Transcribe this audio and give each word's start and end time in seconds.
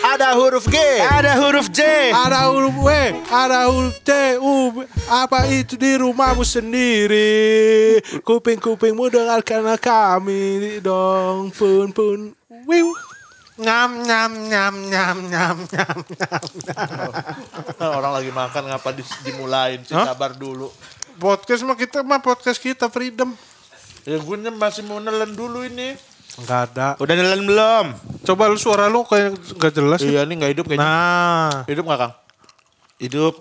Ada 0.00 0.32
huruf 0.32 0.64
G. 0.64 0.80
Ada 1.04 1.36
huruf 1.44 1.68
J. 1.68 2.08
Ada 2.08 2.48
huruf 2.48 2.72
W, 2.80 2.88
ada 3.28 3.68
huruf 3.68 4.00
T, 4.00 4.40
U, 4.40 4.80
apa 5.12 5.44
itu 5.52 5.76
di 5.76 6.00
rumahmu 6.00 6.40
sendiri? 6.40 8.00
Kuping-kupingmu 8.24 9.12
dengarkan 9.12 9.76
kami 9.76 10.80
dong, 10.80 11.52
pun 11.52 11.92
pun. 11.92 12.32
Wiu. 12.64 12.96
Nyam 13.60 14.08
nyam 14.08 14.32
nyam 14.48 14.74
nyam 14.88 15.16
nyam 15.28 15.56
nyam 15.68 16.00
nyam. 16.08 16.48
Orang 17.76 18.16
lagi 18.16 18.32
makan 18.32 18.72
ngapa 18.72 18.96
di- 18.96 19.20
dimulain 19.20 19.84
sih 19.84 19.92
Hah? 19.92 20.16
sabar 20.16 20.32
dulu. 20.32 20.72
Podcast 21.20 21.60
mah 21.60 21.76
kita 21.76 22.00
mah 22.00 22.24
podcast 22.24 22.56
kita 22.56 22.88
freedom. 22.88 23.36
Ya 24.02 24.18
gue 24.18 24.36
masih 24.50 24.82
mau 24.82 24.98
nelen 24.98 25.32
dulu 25.32 25.62
ini. 25.62 25.94
Enggak 26.34 26.60
ada. 26.70 26.88
Udah 26.96 27.14
nelen 27.14 27.44
belum? 27.44 27.86
Coba 28.22 28.48
lu 28.48 28.56
suara 28.56 28.88
lu 28.88 29.04
kayak 29.04 29.36
enggak 29.54 29.72
jelas. 29.72 30.00
ya. 30.00 30.08
Iya 30.08 30.20
ini 30.24 30.34
nggak 30.36 30.52
hidup 30.52 30.64
kayaknya. 30.66 30.86
Nah, 30.86 31.50
Hidup 31.68 31.84
nggak 31.84 32.00
Kang? 32.00 32.14
Hidup. 32.98 33.34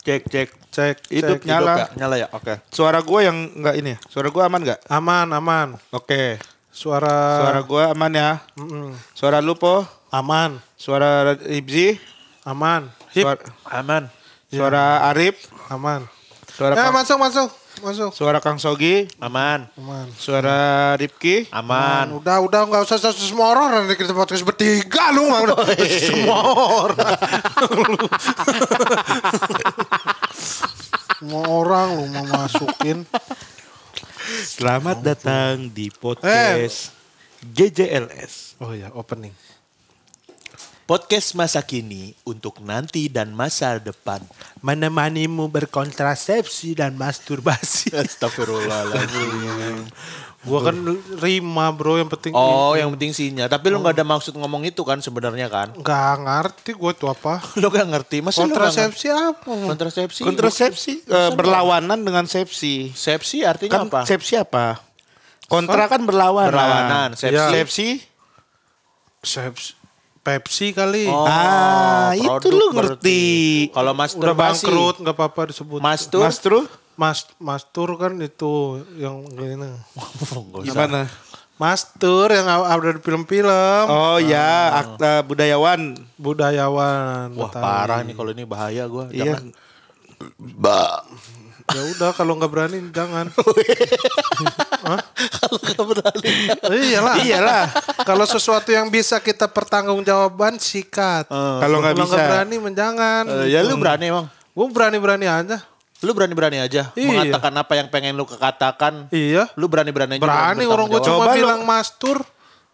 Cek 0.00 0.22
cek. 0.26 0.48
cek 0.70 0.96
Hidup 1.10 1.36
cek. 1.36 1.44
nyala. 1.44 1.74
Hidup 1.74 1.76
ya? 1.76 1.86
Nyala 1.98 2.14
ya? 2.16 2.28
Oke. 2.32 2.54
Suara 2.70 2.98
gue 3.00 3.20
yang 3.20 3.36
enggak 3.52 3.74
ini. 3.76 3.92
ya? 3.92 3.98
Suara 4.08 4.28
gue 4.28 4.42
aman 4.42 4.60
nggak? 4.62 4.80
Aman, 4.88 5.26
aman. 5.30 5.68
Oke. 5.90 6.40
Suara 6.70 7.42
Suara 7.42 7.60
gue 7.60 7.82
aman 7.82 8.12
ya. 8.14 8.30
Mm-mm. 8.56 8.94
Suara 9.12 9.42
lu 9.42 9.58
po. 9.58 9.84
aman, 10.10 10.58
Suara 10.74 11.34
Ibzi. 11.44 11.94
aman. 12.42 12.90
Hip, 13.10 13.26
Suara, 13.26 13.42
Aman. 13.70 14.02
suara 14.50 14.84
Arif. 15.06 15.50
aman. 15.66 16.02
Suara 16.50 16.74
Eh, 16.74 16.82
Kang, 16.82 16.94
masuk, 16.94 17.18
masuk. 17.18 17.48
Masuk. 17.80 18.12
suara 18.12 18.38
Kang 18.44 18.60
Sogi. 18.60 19.08
Aman. 19.16 19.64
Aman. 19.80 20.06
Suara 20.16 20.92
Ripki. 21.00 21.48
Aman. 21.48 22.12
Udah, 22.20 22.44
udah 22.44 22.68
nggak 22.68 22.82
usah 22.84 23.00
usah 23.00 23.12
semua 23.16 23.56
orang 23.56 23.84
nanti 23.84 23.96
kita 23.96 24.12
podcast 24.12 24.44
bertiga 24.44 25.10
lu 25.16 25.28
nggak 25.32 25.42
udah 25.48 25.56
semua 26.12 26.38
orang. 26.84 27.16
semua 31.16 31.44
orang 31.48 31.86
lu 31.96 32.04
mau 32.12 32.26
masukin. 32.44 33.08
Selamat 34.44 35.00
datang 35.00 35.72
di 35.72 35.88
podcast 35.88 36.92
GJLS. 37.42 38.60
Oh 38.60 38.76
ya, 38.76 38.92
opening. 38.92 39.32
Podcast 40.90 41.38
masa 41.38 41.62
kini 41.62 42.18
untuk 42.26 42.58
nanti 42.66 43.06
dan 43.06 43.30
masa 43.30 43.78
depan. 43.78 44.18
Menemanimu 44.58 45.46
berkontrasepsi 45.46 46.74
dan 46.74 46.98
masturbasi. 46.98 47.94
Astagfirullahaladzim. 48.02 49.86
Gua 50.42 50.66
kan 50.66 50.74
rima 51.22 51.70
bro 51.70 51.94
yang 51.94 52.10
penting. 52.10 52.34
Oh, 52.34 52.74
yang 52.74 52.90
penting 52.98 53.14
sinya. 53.14 53.46
Tapi 53.46 53.70
lu 53.70 53.78
nggak 53.78 54.02
ada 54.02 54.02
maksud 54.02 54.34
ngomong 54.34 54.66
itu 54.66 54.82
kan 54.82 54.98
sebenarnya 54.98 55.46
kan? 55.46 55.70
Nggak 55.78 56.14
ngerti 56.26 56.70
gue 56.74 56.92
tuh 56.98 57.14
apa. 57.14 57.38
Lu 57.62 57.70
gak 57.70 57.86
ngerti. 57.86 58.26
Masa 58.26 58.42
Kontrasepsi 58.42 59.14
apa? 59.14 59.46
Kontrasepsi. 59.46 60.26
Kontrasepsi 60.26 61.06
eh, 61.06 61.30
berlawanan 61.38 62.02
dengan 62.02 62.26
sepsi. 62.26 62.90
Sepsi 62.90 63.46
artinya 63.46 63.86
Kan 63.86 63.94
apa? 63.94 64.00
sepsi 64.10 64.34
apa? 64.34 64.82
Kontra 65.46 65.86
kan 65.86 66.02
berlawanan. 66.02 66.50
Berlawanan, 66.50 67.08
sepsi. 67.14 67.38
Ya. 67.38 67.46
Sepsi. 67.46 67.88
Sepsi. 69.22 69.78
Pepsi 70.20 70.70
kali. 70.70 71.08
Oh, 71.08 71.24
Ah, 71.24 72.12
itu 72.12 72.48
lu 72.48 72.70
ngerti. 72.70 73.22
Kalau 73.70 73.90
Udah 73.90 74.00
masturbasi. 74.00 74.36
bangkrut 74.62 74.96
nggak 75.00 75.16
apa-apa 75.16 75.42
disebut. 75.48 75.80
Mastur. 75.80 76.20
Mas 76.20 76.36
Tru? 76.38 76.60
Mas 76.94 77.18
Mastur 77.38 77.96
kan 77.96 78.12
itu 78.18 78.52
yang 78.94 79.24
gini. 79.26 79.64
Gimana? 80.62 81.08
Mastur 81.56 82.28
yang 82.28 82.48
ada 82.48 82.88
di 82.90 83.00
film-film. 83.00 83.84
Oh 83.86 84.16
ya, 84.16 84.76
akta 84.76 85.20
budayawan. 85.20 85.92
Budayawan. 86.16 87.32
Wah 87.32 87.48
Betawi. 87.48 87.60
parah 87.62 88.00
nih 88.00 88.14
kalau 88.14 88.30
ini 88.30 88.44
bahaya 88.44 88.84
gue. 88.86 89.04
Iya. 89.12 89.36
Ya 91.70 91.82
udah 91.96 92.10
kalau 92.10 92.34
nggak 92.34 92.50
berani 92.50 92.78
jangan. 92.90 93.30
Kalau 95.30 95.58
gak 95.60 95.84
berani. 95.86 96.28
Iyalah. 96.66 97.14
Iyalah. 97.20 97.64
kalau 98.02 98.24
sesuatu 98.26 98.72
yang 98.72 98.90
bisa 98.90 99.20
kita 99.20 99.46
pertanggungjawaban 99.46 100.58
sikat. 100.58 101.28
Kalau 101.30 101.78
nggak 101.78 101.94
Kalau 101.94 102.06
bisa. 102.08 102.10
nggak 102.10 102.26
berani 102.26 102.56
menjangan. 102.58 103.24
Eh, 103.44 103.54
ya 103.54 103.60
lu 103.62 103.78
berani 103.78 104.04
emang. 104.10 104.26
Gue 104.50 104.66
berani-berani 104.66 105.26
aja. 105.30 105.62
Lu 106.00 106.10
berani-berani 106.10 106.58
aja. 106.58 106.90
Iya. 106.96 107.06
Mengatakan 107.06 107.52
apa 107.54 107.72
yang 107.76 107.88
pengen 107.92 108.16
lu 108.16 108.24
katakan. 108.26 109.06
Iya. 109.12 109.46
Lu 109.54 109.68
berani-berani 109.68 110.16
aja. 110.18 110.24
Berani 110.24 110.64
orang 110.66 110.86
gue 110.88 111.00
cuma 111.04 111.22
Coba 111.22 111.32
lu- 111.32 111.38
bilang 111.38 111.60
mastur. 111.62 112.18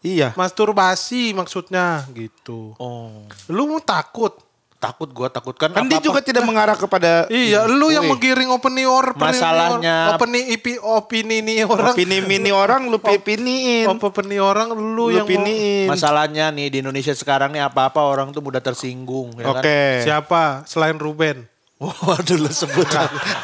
Iya. 0.01 0.31
Masturbasi 0.39 1.35
maksudnya 1.35 2.07
gitu. 2.15 2.79
Oh. 2.79 3.27
Lu 3.51 3.67
mau 3.67 3.83
takut? 3.83 4.46
Takut 4.77 5.09
gue 5.09 5.25
takut 5.27 5.53
kan. 5.53 5.71
Kan 5.71 5.87
dia 5.87 5.97
juga 5.99 6.21
tidak 6.21 6.45
mengarah 6.45 6.73
kepada 6.73 7.25
Iya, 7.33 7.65
lu 7.65 7.89
yang 7.89 8.05
menggiring 8.05 8.49
opini 8.49 8.85
or 8.85 9.17
Masalahnya- 9.17 10.13
opini 10.13 10.53
IP 10.53 10.77
opini 10.79 11.41
ini 11.41 11.65
orang. 11.65 11.93
opini 11.93 12.21
mini 12.21 12.51
orang 12.51 12.85
lu 12.85 13.01
pipiniin. 13.03 13.89
opini 13.89 14.37
orang 14.37 14.71
lu, 14.71 15.09
Lu 15.09 15.17
yang 15.17 15.25
piniin. 15.25 15.89
Masalahnya 15.89 16.49
nih 16.51 16.69
di 16.69 16.77
Indonesia 16.79 17.11
sekarang 17.11 17.51
nih 17.51 17.63
apa-apa 17.63 17.99
orang 17.99 18.31
tuh 18.31 18.41
mudah 18.41 18.61
tersinggung. 18.61 19.33
Ya 19.35 19.49
Oke. 19.49 19.65
kan? 19.65 20.05
siapa 20.05 20.43
selain 20.65 20.95
Ruben? 20.95 21.49
Waduh 21.81 22.37
lu 22.39 22.49
sebut. 22.49 22.89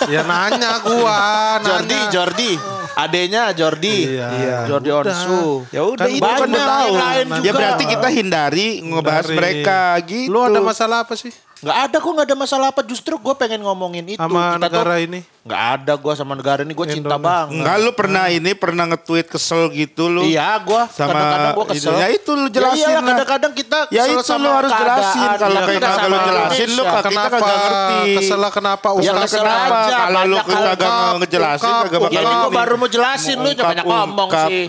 ya 0.09 0.21
nanya 0.23 0.81
gua, 0.81 1.61
Jordi, 1.61 1.93
nanya. 1.93 2.09
Jordi. 2.09 2.53
Adenya 2.95 3.51
Jordi. 3.51 4.13
Iya. 4.13 4.67
Jordi 4.67 4.89
Udah. 4.89 5.01
Onsu. 5.03 5.65
Ya 5.69 5.83
udah 5.83 6.05
Kan 6.05 6.13
itu 6.13 6.23
kan 6.23 6.39
banyak 6.43 6.61
tahu. 6.63 6.85
yang 6.85 6.97
lain 6.99 7.27
Ya 7.41 7.53
berarti 7.53 7.85
kita 7.87 8.09
hindari 8.09 8.69
ngebahas 8.81 9.25
Dari- 9.25 9.37
mereka 9.37 9.81
gitu. 10.03 10.29
Lu 10.29 10.41
ada 10.41 10.61
masalah 10.61 11.03
apa 11.03 11.15
sih 11.15 11.33
Gak 11.63 11.79
ada 11.81 11.97
kok 11.97 12.11
gak 12.13 12.27
ada 12.27 12.35
masalah 12.35 12.67
apa. 12.69 12.83
Justru 12.83 13.15
gue 13.15 13.35
pengen 13.35 13.63
ngomongin 13.63 14.03
itu. 14.05 14.19
sama 14.19 14.53
Kita 14.53 14.67
negara 14.67 14.95
tuh, 14.95 15.07
ini? 15.07 15.21
Gak 15.43 15.63
ada 15.79 15.93
gue 15.95 16.13
sama 16.13 16.35
negara 16.35 16.61
ini. 16.61 16.71
Gue 16.71 16.87
cinta 16.89 17.15
banget. 17.15 17.55
Enggak 17.55 17.77
lu 17.79 17.91
pernah 17.93 18.27
ini 18.27 18.51
pernah 18.53 18.85
nge-tweet 18.85 19.27
kesel 19.29 19.71
gitu 19.71 20.07
lu. 20.07 20.23
Iya 20.23 20.59
gue. 20.59 20.83
Sama 20.91 21.15
Kadang-kadang 21.15 21.53
gue 21.53 21.67
kesel. 21.71 21.95
Ya 21.97 22.09
itu 22.11 22.31
lu 22.33 22.47
jelasin 22.49 22.75
Ya 22.75 22.83
iyalah, 22.85 22.99
lah. 22.99 23.11
kadang-kadang 23.15 23.53
kita 23.53 23.79
Ya 23.89 24.03
itu 24.05 24.23
sama 24.23 24.43
lu 24.43 24.49
harus 24.51 24.71
keadaan. 24.71 24.91
jelasin. 24.91 25.29
Kalau 25.33 25.39
Ya, 25.53 25.63
kayak 25.63 25.79
kita 25.79 25.87
kagak 25.89 26.03
lu 26.05 26.19
jelasin 26.21 26.69
lu 26.69 26.83
kagak- 26.83 27.07
kita 27.07 27.29
kagak 27.31 27.57
ngerti. 27.57 28.01
Kesel 28.13 28.43
kenapa? 28.51 28.87
Ya, 28.89 28.99
Usah 28.99 29.15
kesel 29.23 29.41
kenapa? 29.41 29.79
Kalau 29.87 30.23
lu 30.25 30.37
kagak 30.37 30.75
ungkap, 30.75 31.15
ngejelasin 31.23 31.63
ungkap, 31.65 31.85
kagak 31.85 32.01
bakal 32.01 32.11
Ya 32.13 32.21
ini 32.21 32.35
gue 32.35 32.51
baru 32.51 32.75
mau 32.77 32.89
jelasin. 32.91 33.37
Lu 33.39 33.51
jangan 33.53 33.71
banyak 33.71 33.87
ngomong 33.87 34.29
sih. 34.51 34.63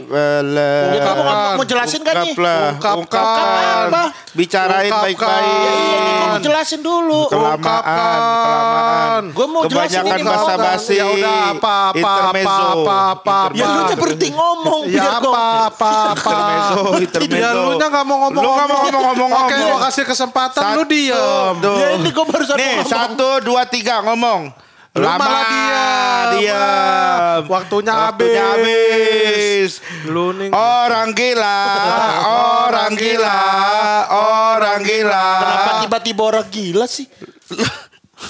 Ya 0.94 1.00
kamu 1.04 1.22
ngomong 1.24 1.52
mau 1.58 1.66
jelasin 1.66 2.02
kan 2.02 2.14
nih? 2.22 2.34
Ungkapkan. 2.38 2.94
ungkapkan. 3.02 3.46
Apa? 3.90 4.04
Bicarain 4.34 4.92
baik-baik. 4.92 5.58
Ya 5.58 5.74
iya 5.74 5.98
mau 6.24 6.38
jelasin 6.38 6.80
dulu. 6.84 7.22
Kelamaan, 7.26 7.82
kelamaan. 8.44 9.24
Gua 9.32 9.48
mau 9.48 9.62
jelasin 9.64 10.04
Kebanyakan 10.04 10.14
ini, 10.14 10.22
mau 10.22 10.34
basa-basi. 10.36 10.94
Ya 10.94 11.06
udah 11.08 11.36
apa 11.50 11.74
apa 11.90 11.98
Intermezzo. 11.98 12.52
apa 12.52 12.74
apa 12.76 12.96
apa. 13.10 13.38
Ya 13.56 13.66
lu 13.66 13.82
berhenti 13.96 14.28
ngomong. 14.30 14.82
Ya 14.86 14.94
biar 14.94 15.16
gua- 15.18 15.34
apa 15.34 15.44
apa 15.66 15.92
apa. 16.12 16.30
Intermezzo, 16.30 16.82
intermezzo. 17.08 17.40
Ya 17.40 17.50
lu 17.54 17.70
nya 17.74 17.88
nggak 17.88 18.06
mau 18.06 18.18
ngomong. 18.22 18.44
Lu 18.44 18.50
nggak 18.52 18.68
mau 18.68 18.80
ngomong-ngomong. 18.84 19.30
Oke, 19.42 19.56
gua 19.58 19.78
kasih 19.88 20.04
kesempatan 20.04 20.64
lu 20.76 20.84
diem. 20.84 21.56
Ya 21.64 21.88
ini 21.96 22.10
gue 22.10 22.26
baru 22.26 22.44
Nih, 22.54 22.76
satu, 22.84 23.30
dua, 23.42 23.64
tiga 23.66 24.04
ngomong. 24.04 24.52
Lu 24.94 25.10
Lama 25.10 25.26
malah 25.26 25.46
diam. 25.50 26.28
diam. 26.38 27.42
Waktunya 27.50 27.94
Waktunya 27.98 28.46
habis. 28.46 29.82
Lu 30.06 30.30
nih. 30.38 30.54
Orang 30.54 31.18
gila, 31.18 31.62
orang 32.30 32.94
gila, 32.94 33.42
orang 34.14 34.86
gila. 34.86 35.26
Kenapa 35.42 35.72
tiba-tiba 35.82 36.22
orang 36.22 36.46
gila 36.54 36.86
sih? 36.86 37.10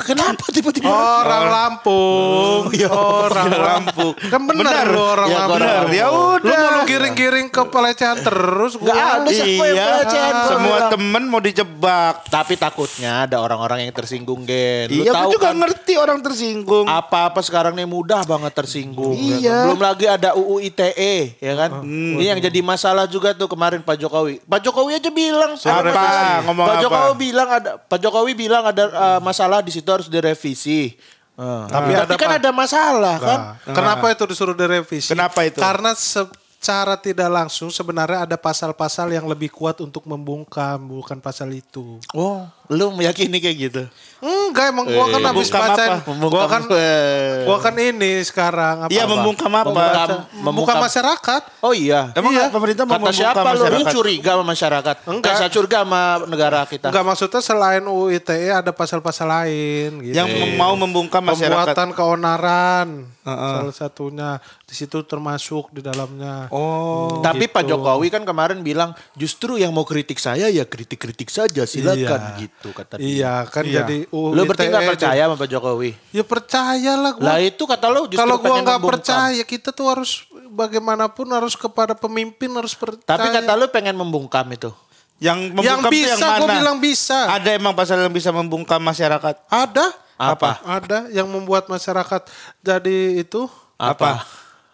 Kenapa 0.04 0.50
tiba-tiba? 0.50 0.90
Orang 0.90 1.46
Lampung. 1.48 2.64
Orang 2.90 3.50
Lampung. 3.52 4.14
Kan 4.18 4.42
benar 4.44 4.62
Benar. 4.64 4.86
lu 4.90 5.02
orang 5.02 5.28
Ya, 5.28 5.36
gua 5.36 5.42
Lampung. 5.46 5.58
orang 5.60 5.86
Ya 5.94 6.08
Lu 6.08 6.22
udah. 6.36 6.58
mau 6.58 6.72
lu 6.72 6.82
giring-giring 6.86 7.48
ke 7.48 7.62
pelecehan 7.64 8.18
terus 8.20 8.74
gua. 8.76 8.90
Gak 8.90 8.98
ada 9.16 9.30
siapa 9.30 9.64
yang 9.64 9.76
Iya, 9.76 9.86
pelecehan. 10.00 10.34
semua 10.48 10.78
temen 10.88 11.24
mau 11.26 11.40
dijebak. 11.40 12.14
Tapi 12.28 12.54
takutnya 12.56 13.12
ada 13.24 13.38
orang-orang 13.38 13.84
yang 13.84 13.94
tersinggung, 13.94 14.44
Gen. 14.44 14.90
Lu 14.90 15.04
Iya, 15.04 15.12
tahu 15.12 15.22
aku 15.24 15.34
juga 15.36 15.46
kan 15.46 15.56
ngerti 15.58 15.94
orang 15.96 16.20
tersinggung. 16.20 16.86
apa-apa 16.86 17.40
sekarang 17.40 17.74
nih 17.74 17.86
mudah 17.86 18.22
banget 18.24 18.54
tersinggung. 18.54 19.14
ya 19.14 19.38
Iya. 19.38 19.52
kan? 19.54 19.64
Belum 19.66 19.82
lagi 19.82 20.06
ada 20.08 20.30
UU 20.34 20.56
ITE, 20.64 21.16
ya 21.38 21.54
kan? 21.56 21.70
Ini 21.84 22.26
yang 22.26 22.40
jadi 22.40 22.60
masalah 22.60 23.06
juga 23.06 23.32
tuh 23.32 23.46
kemarin 23.46 23.80
Pak 23.80 23.98
Jokowi. 23.98 24.42
Pak 24.42 24.60
Jokowi 24.62 24.92
aja 24.96 25.10
bilang 25.10 25.52
Apa? 25.54 26.06
Ngomong 26.44 26.66
Pak 26.66 26.72
apa? 26.72 26.82
Jokowi 26.82 27.14
bilang 27.20 27.50
ada 27.50 27.72
Pak 27.78 28.00
Jokowi 28.00 28.32
bilang 28.34 28.64
ada 28.64 28.84
uh, 28.88 29.20
masalah 29.20 29.60
di 29.60 29.70
situ 29.70 29.83
harus 29.90 30.08
direvisi. 30.08 30.96
Uh, 31.34 31.66
Tapi 31.66 31.98
Tapi, 31.98 32.06
ada 32.06 32.14
kan 32.14 32.32
ada 32.38 32.52
masalah 32.54 33.18
kan? 33.18 33.40
Nah, 33.66 33.74
Kenapa 33.74 34.06
itu 34.14 34.24
disuruh 34.30 34.54
direvisi? 34.54 35.10
Kenapa 35.10 35.42
itu? 35.44 35.58
Karena 35.58 35.98
se- 35.98 36.30
secara 36.64 36.96
tidak 36.96 37.28
langsung 37.28 37.68
sebenarnya 37.68 38.24
ada 38.24 38.40
pasal-pasal 38.40 39.12
yang 39.12 39.28
lebih 39.28 39.52
kuat 39.52 39.84
untuk 39.84 40.08
membungkam 40.08 40.80
bukan 40.80 41.20
pasal 41.20 41.52
itu. 41.52 42.00
Oh, 42.16 42.48
lu 42.72 42.96
meyakini 42.96 43.38
kayak 43.44 43.58
gitu? 43.60 43.84
Enggak 44.24 44.72
emang 44.72 44.88
gua 44.88 45.12
kan 45.12 45.20
habis 45.20 45.52
Membungkam 45.52 45.76
apa? 45.76 46.00
Gua 46.32 46.46
kan 46.48 46.62
eh. 46.80 47.44
gua 47.44 47.58
kan 47.60 47.76
ini 47.76 48.24
sekarang 48.24 48.88
apa? 48.88 48.92
Iya 48.96 49.04
membungkam 49.04 49.52
apa? 49.52 49.68
Membungkam. 49.68 50.10
Membuka 50.40 50.74
masyarakat. 50.80 51.42
Oh 51.60 51.76
iya. 51.76 52.16
Emang 52.16 52.32
Iya. 52.32 52.48
pemerintah 52.48 52.88
mau 52.88 52.96
Kata 52.96 53.04
membungkam 53.04 53.20
siapa 53.20 53.50
lu? 53.52 53.64
Lu 53.68 53.84
curiga 53.92 54.32
sama 54.40 54.46
masyarakat? 54.56 54.96
Enggak. 55.12 55.36
Saya 55.36 55.50
curiga 55.52 55.84
sama 55.84 56.04
negara 56.24 56.64
kita. 56.64 56.88
Enggak 56.88 57.04
maksudnya 57.04 57.42
selain 57.44 57.84
UU 57.84 58.16
ITE 58.16 58.48
ada 58.48 58.72
pasal-pasal 58.72 59.28
lain 59.28 60.00
gitu. 60.00 60.16
Yang 60.16 60.56
mau 60.56 60.72
membungkam 60.80 61.20
masyarakat. 61.20 61.76
Pembuatan 61.76 61.90
keonaran 61.92 62.88
salah 63.24 63.76
satunya 63.76 64.30
di 64.64 64.76
situ 64.76 65.04
termasuk 65.04 65.72
di 65.76 65.84
dalamnya. 65.84 66.48
Oh. 66.48 67.20
Tapi 67.20 67.52
Pak 67.52 67.68
gitu. 67.68 67.76
Jokowi 67.76 68.08
kan 68.08 68.24
kemarin 68.24 68.64
bilang 68.64 68.96
justru 69.20 69.60
yang 69.60 69.76
mau 69.76 69.84
kritik 69.84 70.20
saya 70.20 70.48
ya 70.48 70.64
kritik-kritik 70.64 71.28
saja 71.28 71.68
silakan 71.68 72.22
Iya. 72.24 72.40
gitu 72.40 72.53
kata 72.62 72.96
dia. 72.96 73.04
Iya 73.04 73.34
kan 73.50 73.64
Iya. 73.66 73.84
jadi 73.84 73.98
UU 74.08 74.32
Lu 74.32 74.42
berarti 74.46 74.66
ITE 74.66 74.72
nggak 74.72 74.90
percaya 74.96 75.22
sama 75.28 75.36
Pak 75.36 75.48
Jokowi? 75.50 75.92
Ya 76.12 76.24
percayalah 76.24 77.12
gua. 77.18 77.26
Lah 77.26 77.38
itu 77.40 77.64
kata 77.66 77.86
lu 77.92 78.02
justru 78.08 78.20
Kalau 78.22 78.36
gua 78.38 78.56
nggak 78.62 78.80
membungkam. 78.80 78.90
percaya 78.90 79.44
kita 79.44 79.70
tuh 79.72 79.88
harus 79.90 80.12
bagaimanapun 80.48 81.28
harus 81.28 81.58
kepada 81.58 81.98
pemimpin 81.98 82.48
harus 82.54 82.72
percaya. 82.72 83.04
Tapi 83.04 83.28
kata 83.32 83.52
lu 83.58 83.66
pengen 83.68 83.98
membungkam 83.98 84.46
itu. 84.54 84.70
Yang 85.18 85.40
yang 85.64 85.80
membungkam 85.80 85.92
itu 85.92 85.96
bisa 85.98 86.14
yang 86.16 86.40
gua 86.40 86.48
mana? 86.48 86.56
bilang 86.60 86.78
bisa. 86.78 87.18
Ada 87.28 87.50
emang 87.56 87.74
pasal 87.74 87.98
yang 88.00 88.14
bisa 88.14 88.30
membungkam 88.30 88.80
masyarakat? 88.80 89.36
Ada. 89.50 89.86
Apa? 90.14 90.62
Ada 90.64 91.10
yang 91.10 91.28
membuat 91.28 91.68
masyarakat 91.68 92.22
jadi 92.62 93.20
itu. 93.20 93.50
Apa? 93.76 94.24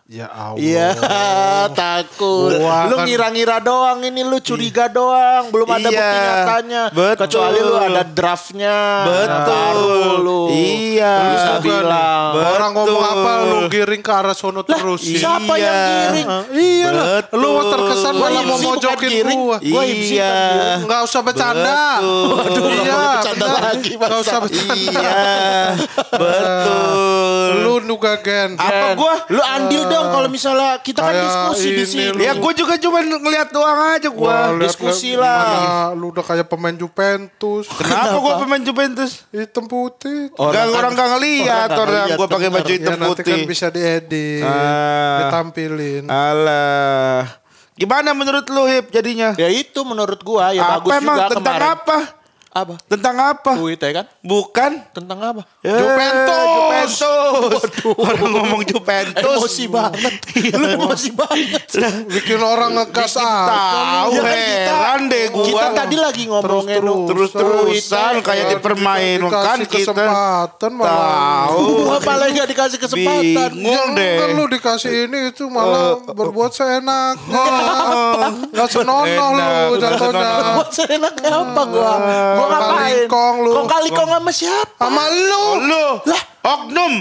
Ya 0.09 0.25
Allah. 0.25 0.57
Iya, 0.57 0.89
takut. 1.69 2.57
Gua 2.57 2.89
lu 2.89 2.97
kan- 2.97 3.05
ngira-ngira 3.05 3.61
doang 3.61 4.01
ini 4.01 4.25
lu 4.25 4.41
curiga 4.41 4.89
doang, 4.89 5.53
belum 5.53 5.69
ada 5.69 5.85
Iya, 5.85 5.93
bukti 5.93 6.17
nyatanya. 6.17 6.83
betul. 6.89 7.19
Kecuali 7.21 7.59
lu 7.61 7.75
ada 7.77 8.01
draftnya. 8.01 8.77
Betul. 9.05 9.45
Baru 9.45 9.93
lu. 10.17 10.41
Iya. 10.49 11.13
Lu 11.13 11.29
bisa 11.29 11.53
bilang. 11.61 12.25
Betul. 12.33 12.49
Orang 12.49 12.71
ngomong 12.73 13.03
apa 13.05 13.31
lu 13.45 13.57
giring 13.69 14.01
ke 14.01 14.09
arah 14.11 14.33
sono 14.33 14.65
terus. 14.65 15.05
Siapa 15.05 15.53
Iya. 15.53 15.61
yang 15.61 15.77
giring? 15.77 16.25
Ah, 16.27 16.43
iya 16.49 16.87
lah. 16.89 17.05
Betul. 17.21 17.37
Lu 17.37 17.49
terkesan 17.69 18.13
Gua 18.17 18.21
malah 18.25 18.43
mau 18.43 18.57
mojokin 18.65 19.09
giring. 19.13 19.39
gua. 19.39 19.57
Gua 19.61 19.81
Iya. 19.85 19.93
kan 19.93 20.01
giring. 20.01 20.79
Enggak 20.89 21.01
usah 21.05 21.21
bercanda. 21.21 21.81
Betul. 22.01 22.25
Waduh, 22.33 22.65
iya, 22.73 22.97
bercanda 23.13 23.45
lagi, 23.61 23.91
Nggak 23.93 24.09
Bang. 24.09 24.21
usah 24.25 24.37
bercanda. 24.41 24.73
Iya. 24.73 25.11
Betul. 26.17 27.49
Lu 27.61 27.73
juga 27.85 28.17
Gen. 28.17 28.49
Apa 28.55 28.87
gua? 28.95 29.13
Lu 29.29 29.41
andil 29.43 29.83
dong 29.85 29.97
kalau 30.07 30.27
misalnya 30.27 30.71
kita 30.79 30.99
kan 30.99 31.13
diskusi 31.13 31.67
di 31.67 31.75
ini 31.75 31.83
sini. 31.85 32.21
Ya 32.21 32.33
gue 32.33 32.53
juga 32.53 32.73
cuma 32.75 32.99
ngeliat 32.99 33.49
doang 33.49 33.79
aja 33.91 34.07
gue. 34.07 34.35
Diskusi 34.61 35.13
lah. 35.13 35.91
Lu 35.91 36.09
udah 36.09 36.21
kayak 36.21 36.45
pemain 36.45 36.73
Juventus. 36.73 37.67
Kenapa 37.69 38.15
gue 38.15 38.33
pemain 38.39 38.61
Juventus? 38.61 39.11
Hitam 39.29 39.65
putih. 39.65 40.31
Orang 40.33 40.51
Gak 40.51 40.63
kan- 40.65 40.75
orang 40.75 40.91
gak 40.93 41.09
ngeliat 41.13 41.69
orang 41.71 42.05
gue 42.09 42.27
pakai 42.27 42.49
baju 42.49 42.71
hitam 42.71 42.89
ya 42.89 42.97
nanti 42.97 43.21
kan 43.21 43.35
putih. 43.35 43.43
bisa 43.45 43.67
diedit. 43.67 44.43
Ah. 44.43 45.17
Ditampilin. 45.21 46.03
Alah. 46.07 47.21
Gimana 47.73 48.11
menurut 48.11 48.43
lu 48.45 48.67
Hip 48.67 48.91
jadinya? 48.91 49.31
Ya 49.33 49.47
itu 49.47 49.79
menurut 49.81 50.19
gua 50.19 50.51
ya 50.51 50.67
apa 50.67 50.83
bagus 50.83 50.99
emang 50.99 51.15
juga 51.15 51.27
tentang 51.31 51.55
kemarin. 51.55 51.75
apa? 51.79 51.97
Apa? 52.49 52.81
Tentang 52.89 53.13
apa? 53.13 53.61
UIT 53.61 53.83
kan? 53.93 54.05
Bukan. 54.25 54.81
Tentang 54.89 55.19
apa? 55.21 55.41
Eh, 55.61 55.69
Juventus. 55.69 56.49
Juventus. 56.49 57.61
Orang 57.93 58.29
ngomong 58.33 58.61
Juventus. 58.65 59.21
Emosi 59.21 59.65
banget. 59.69 60.13
Lu 60.57 60.65
emosi 60.65 61.09
banget. 61.13 61.61
Bikin 62.09 62.41
orang 62.41 62.73
ah. 62.73 62.89
tahu 62.89 64.17
Ya 64.17 64.21
kan 64.25 64.33
heran 64.33 65.01
deh 65.13 65.23
gua. 65.29 65.45
Kita 65.45 65.67
tadi 65.77 65.95
lagi 66.01 66.23
ngomongin 66.25 66.81
Terus-terusan 66.81 68.13
UIT. 68.17 68.25
kayak 68.25 68.45
dipermainkan 68.57 69.57
kita. 69.69 69.93
kesempatan 69.93 70.71
malah. 70.73 70.97
Tahu. 71.53 71.65
Gua 71.89 71.97
malah 72.01 72.27
gak 72.33 72.49
dikasih 72.49 72.77
kesempatan. 72.81 73.49
Bingung 73.53 73.89
deh. 73.93 74.17
Kan 74.25 74.29
lu 74.33 74.45
dikasih 74.49 75.05
ini 75.05 75.29
itu 75.29 75.45
malah 75.45 76.01
berbuat 76.01 76.49
seenaknya. 76.49 77.45
Gak 78.57 78.69
senonoh 78.73 79.29
lu 79.37 79.75
jatuhnya. 79.77 80.57
Buat 80.57 80.69
seenaknya 80.73 81.29
apa 81.29 81.61
gua? 81.69 81.93
Gua 82.39 82.47
Kong 82.47 82.51
ngapain? 82.51 82.79
kali 82.79 82.99
kong 83.05 83.35
lu. 83.39 83.51
Kong 83.51 83.67
kali 83.67 83.89
kong 83.91 84.09
sama 84.09 84.31
siapa? 84.31 84.79
Sama 84.79 85.03
lu. 85.11 85.45
Lu. 85.67 85.85
Lah. 86.05 86.23
Oknum. 86.49 86.93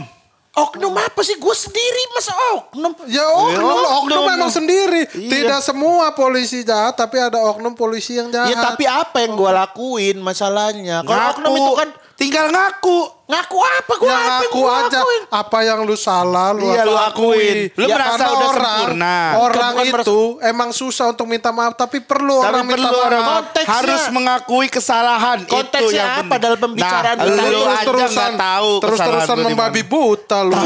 Oknum 0.50 0.90
apa 0.92 1.20
sih? 1.22 1.38
Gua 1.38 1.54
sendiri 1.54 2.02
masa 2.10 2.34
oknum? 2.52 2.90
Ya 3.06 3.22
oknum, 3.22 3.54
Ya, 3.54 3.62
oknum 3.62 3.90
oknum. 4.02 4.22
memang 4.26 4.50
sendiri. 4.50 5.06
Iya. 5.08 5.30
Tidak 5.30 5.60
semua 5.62 6.10
polisi 6.12 6.66
jahat, 6.66 6.98
tapi 6.98 7.14
ada 7.16 7.38
oknum 7.46 7.72
polisi 7.72 8.18
yang 8.18 8.26
jahat. 8.26 8.50
Ya 8.50 8.58
tapi 8.58 8.82
apa 8.82 9.22
yang 9.22 9.38
gua 9.38 9.54
lakuin 9.56 10.18
masalahnya? 10.18 11.06
Kalau 11.06 11.24
oknum 11.32 11.52
itu 11.54 11.72
kan 11.78 11.88
tinggal 12.14 12.50
ngaku. 12.50 13.17
Ngaku 13.28 13.58
apa? 13.60 13.92
Gua 13.94 14.08
ya 14.08 14.16
apa 14.16 14.32
ngaku 14.40 14.56
gua 14.56 14.72
aja 14.82 15.00
apa 15.28 15.58
yang 15.60 15.84
lu 15.84 15.92
salah 15.94 16.48
lu 16.50 16.64
Iya, 16.66 16.82
lu 16.82 16.96
akuin. 16.96 17.68
Lu 17.70 17.84
Ya, 17.84 17.94
merasa 17.94 18.12
karena 18.16 18.28
udah 18.30 18.48
orang, 18.48 18.64
sempurna. 18.72 19.16
orang 19.38 19.72
itu 19.84 20.20
emang 20.40 20.70
susah 20.70 21.06
untuk 21.08 21.26
minta 21.26 21.50
maaf 21.50 21.74
tapi 21.74 22.00
perlu 22.00 22.40
Tapi 22.40 22.48
orang 22.50 22.64
minta 22.64 22.88
perlu 22.88 22.98
orang 22.98 23.20
maaf 23.22 23.36
Konteksnya- 23.44 23.68
harus 23.70 24.02
mengakui 24.08 24.66
kesalahan 24.66 25.38
itu 25.38 25.52
Konteksnya 25.52 25.92
yang 25.94 26.10
apa 26.22 26.34
dalam 26.38 26.56
pembicaraan 26.58 27.14
nah, 27.14 27.24
kita? 27.26 27.42
lu 27.44 27.52
terus 27.52 27.68
aja 27.68 27.84
terusan 27.84 28.32
tahu 28.34 28.70
terus 28.78 28.92
kesalahan 28.94 29.12
terusan 29.18 29.36
lu 29.36 29.42
di 29.42 29.48
membabi 29.50 29.82
buta 29.84 30.38
lu 30.40 30.56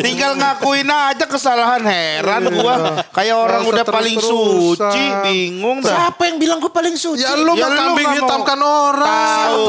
Tinggal 0.00 0.32
ngakuin 0.36 0.88
aja 0.88 1.24
kesalahan 1.26 1.82
heran 1.82 2.42
gua 2.52 2.74
kayak 3.10 3.36
orang 3.36 3.62
udah 3.64 3.84
paling 3.84 4.14
terus-terusan. 4.14 4.86
suci 4.86 5.04
bingung 5.24 5.78
dah. 5.80 5.90
Siapa 6.06 6.22
yang 6.24 6.36
bilang 6.38 6.58
gua 6.58 6.70
paling 6.70 6.94
suci? 6.94 7.20
ya 7.20 7.34
lu 7.34 7.52
Ya, 7.52 7.66
kambing 7.66 8.06
hitamkan 8.14 8.56
orang 8.56 9.02
tahu. 9.02 9.62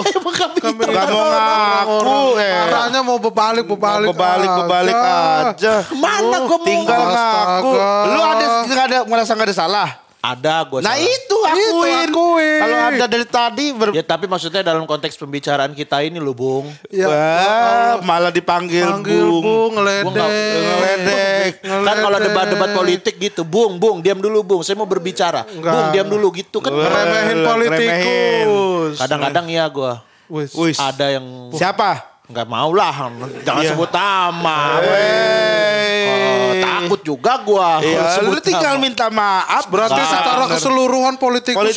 Kambing 0.62 0.88
hitamkan 0.88 1.10
ngaku, 1.10 1.71
orang. 1.82 2.28
eh. 2.38 2.54
Marahnya 2.54 3.00
mau 3.02 3.18
berbalik 3.18 3.66
berbalik 3.66 4.08
Bebalik 4.10 4.50
bebalik 4.60 4.96
aja. 4.96 5.74
Mana 5.94 6.38
gua 6.42 6.58
mau 6.58 6.64
Tinggal 6.64 7.02
ngaku. 7.02 7.72
Astaga. 7.72 7.90
Lu 8.08 8.22
ada 8.22 8.46
nggak 8.64 8.86
ada 8.86 8.98
merasa 9.06 9.32
nggak 9.32 9.48
ada 9.48 9.58
salah? 9.58 9.90
Ada 10.22 10.54
gua 10.64 10.80
Nah 10.80 10.94
salah. 10.94 11.10
itu 11.10 11.38
akuin. 11.42 12.06
akuin. 12.06 12.60
Kalau 12.62 12.78
ada 12.86 13.06
dari 13.08 13.26
tadi 13.26 13.66
ber 13.74 13.90
Ya 13.90 14.04
tapi 14.04 14.26
maksudnya 14.26 14.62
dalam 14.62 14.86
konteks 14.86 15.18
pembicaraan 15.18 15.74
kita 15.74 15.98
ini 16.00 16.18
lo 16.18 16.30
Bung. 16.32 16.70
ya 16.88 17.10
Wah, 17.10 17.94
malah 18.02 18.30
dipanggil 18.30 18.86
panggil 18.86 19.18
Bung. 19.18 19.42
bu 19.42 19.50
Gua 19.50 19.66
nggak- 19.74 20.30
ngeledek 20.30 20.62
Ngeledek. 20.62 21.52
Kan 21.82 21.96
kalau 21.98 22.18
debat-debat 22.20 22.70
politik 22.72 23.16
gitu, 23.18 23.42
Bung, 23.42 23.76
Bung, 23.76 23.98
diam 24.00 24.18
dulu 24.18 24.46
Bung, 24.46 24.62
saya 24.62 24.78
mau 24.78 24.86
berbicara. 24.86 25.42
Enggak. 25.48 25.74
Bung, 25.74 25.88
diam 25.90 26.08
dulu 26.08 26.28
gitu 26.32 26.62
kan. 26.62 26.70
Ngeremehin. 26.70 27.38
politikus 27.42 28.98
Kadang-kadang 28.98 29.50
ya 29.50 29.66
gua 29.68 30.06
Wis. 30.32 30.56
Wis. 30.56 30.78
ada 30.80 31.12
yang 31.12 31.52
Siapa? 31.52 32.08
nggak 32.26 32.48
mau 32.48 32.72
lah, 32.72 33.12
jangan 33.44 33.60
Iya. 33.60 33.76
sebut 33.76 33.92
nama. 33.92 34.80
Wey. 34.80 36.08
Oh, 36.08 36.52
takut 36.58 37.02
juga 37.04 37.34
gua. 37.44 37.84
Iya, 37.84 38.24
lu 38.24 38.40
tinggal 38.40 38.76
nama. 38.76 38.82
minta 38.82 39.12
maaf. 39.12 39.68
Berarti 39.68 40.00
Nggak, 40.00 40.08
secara 40.10 40.42
bener. 40.42 40.52
keseluruhan 40.56 41.16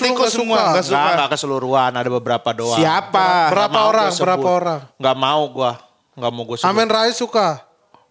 lu 0.07 0.15
nggak 0.15 0.31
semua, 0.31 0.55
suka. 0.55 0.71
nggak 0.71 0.85
suka. 0.85 0.95
Nggak, 0.97 1.15
nggak 1.19 1.31
keseluruhan, 1.35 1.91
ada 1.93 2.09
beberapa 2.09 2.49
doang. 2.55 2.79
Siapa? 2.79 3.29
Berapa 3.51 3.79
orang? 3.83 4.11
Berapa 4.15 4.49
orang? 4.49 4.79
Nggak 4.95 5.17
mau 5.19 5.43
gua. 5.51 5.73
Nggak 6.15 6.31
mau 6.31 6.43
gua 6.47 6.57
sebut. 6.57 6.71
Amin 6.71 6.87
Rais 6.87 7.17
suka. 7.19 7.64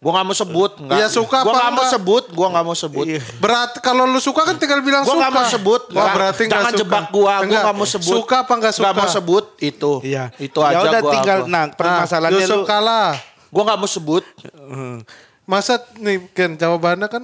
Gua 0.04 0.12
nggak 0.12 0.26
mau 0.26 0.36
sebut. 0.36 0.72
Nggak. 0.78 0.98
Iya, 1.00 1.08
suka 1.08 1.38
Gua 1.40 1.48
apa 1.48 1.58
nggak 1.58 1.74
mau 1.74 1.86
sebut. 1.88 2.24
Gua 2.30 2.48
nggak 2.52 2.66
mau 2.66 2.76
sebut. 2.76 3.06
Berarti 3.40 3.78
kalau 3.80 4.04
lu 4.04 4.20
suka 4.20 4.44
kan 4.44 4.56
tinggal 4.56 4.84
bilang 4.84 5.02
Gua 5.02 5.10
suka. 5.10 5.22
nggak 5.22 5.32
mau 5.32 5.46
sebut. 5.48 5.82
Wah, 5.88 5.96
Nggak. 5.96 6.14
berarti 6.14 6.44
Jangan 6.46 6.66
suka. 6.68 6.78
jebak 6.78 7.06
gua. 7.08 7.24
Gua 7.24 7.36
Enggak. 7.42 7.62
nggak 7.64 7.76
mau 7.80 7.88
sebut. 7.88 8.14
Suka 8.14 8.36
apa 8.38 8.54
nggak 8.54 8.74
suka? 8.74 8.84
Nggak 8.84 8.96
mau 8.98 9.08
sebut 9.10 9.46
itu. 9.58 9.92
Iya. 10.04 10.24
Itu 10.38 10.60
aja 10.60 10.76
Ya 10.76 10.80
udah 10.84 11.02
gua. 11.02 11.14
tinggal 11.16 11.40
gua. 11.40 11.50
nah 11.50 11.64
permasalahannya 11.72 12.44
Yusuf 12.44 12.60
lu 12.60 12.68
kalah. 12.68 13.16
Gua 13.48 13.64
nggak 13.64 13.80
mau 13.80 13.88
sebut. 13.88 14.24
Masa 15.44 15.74
nih 15.98 16.24
Ken 16.32 16.54
jawabannya 16.54 17.08
kan 17.08 17.24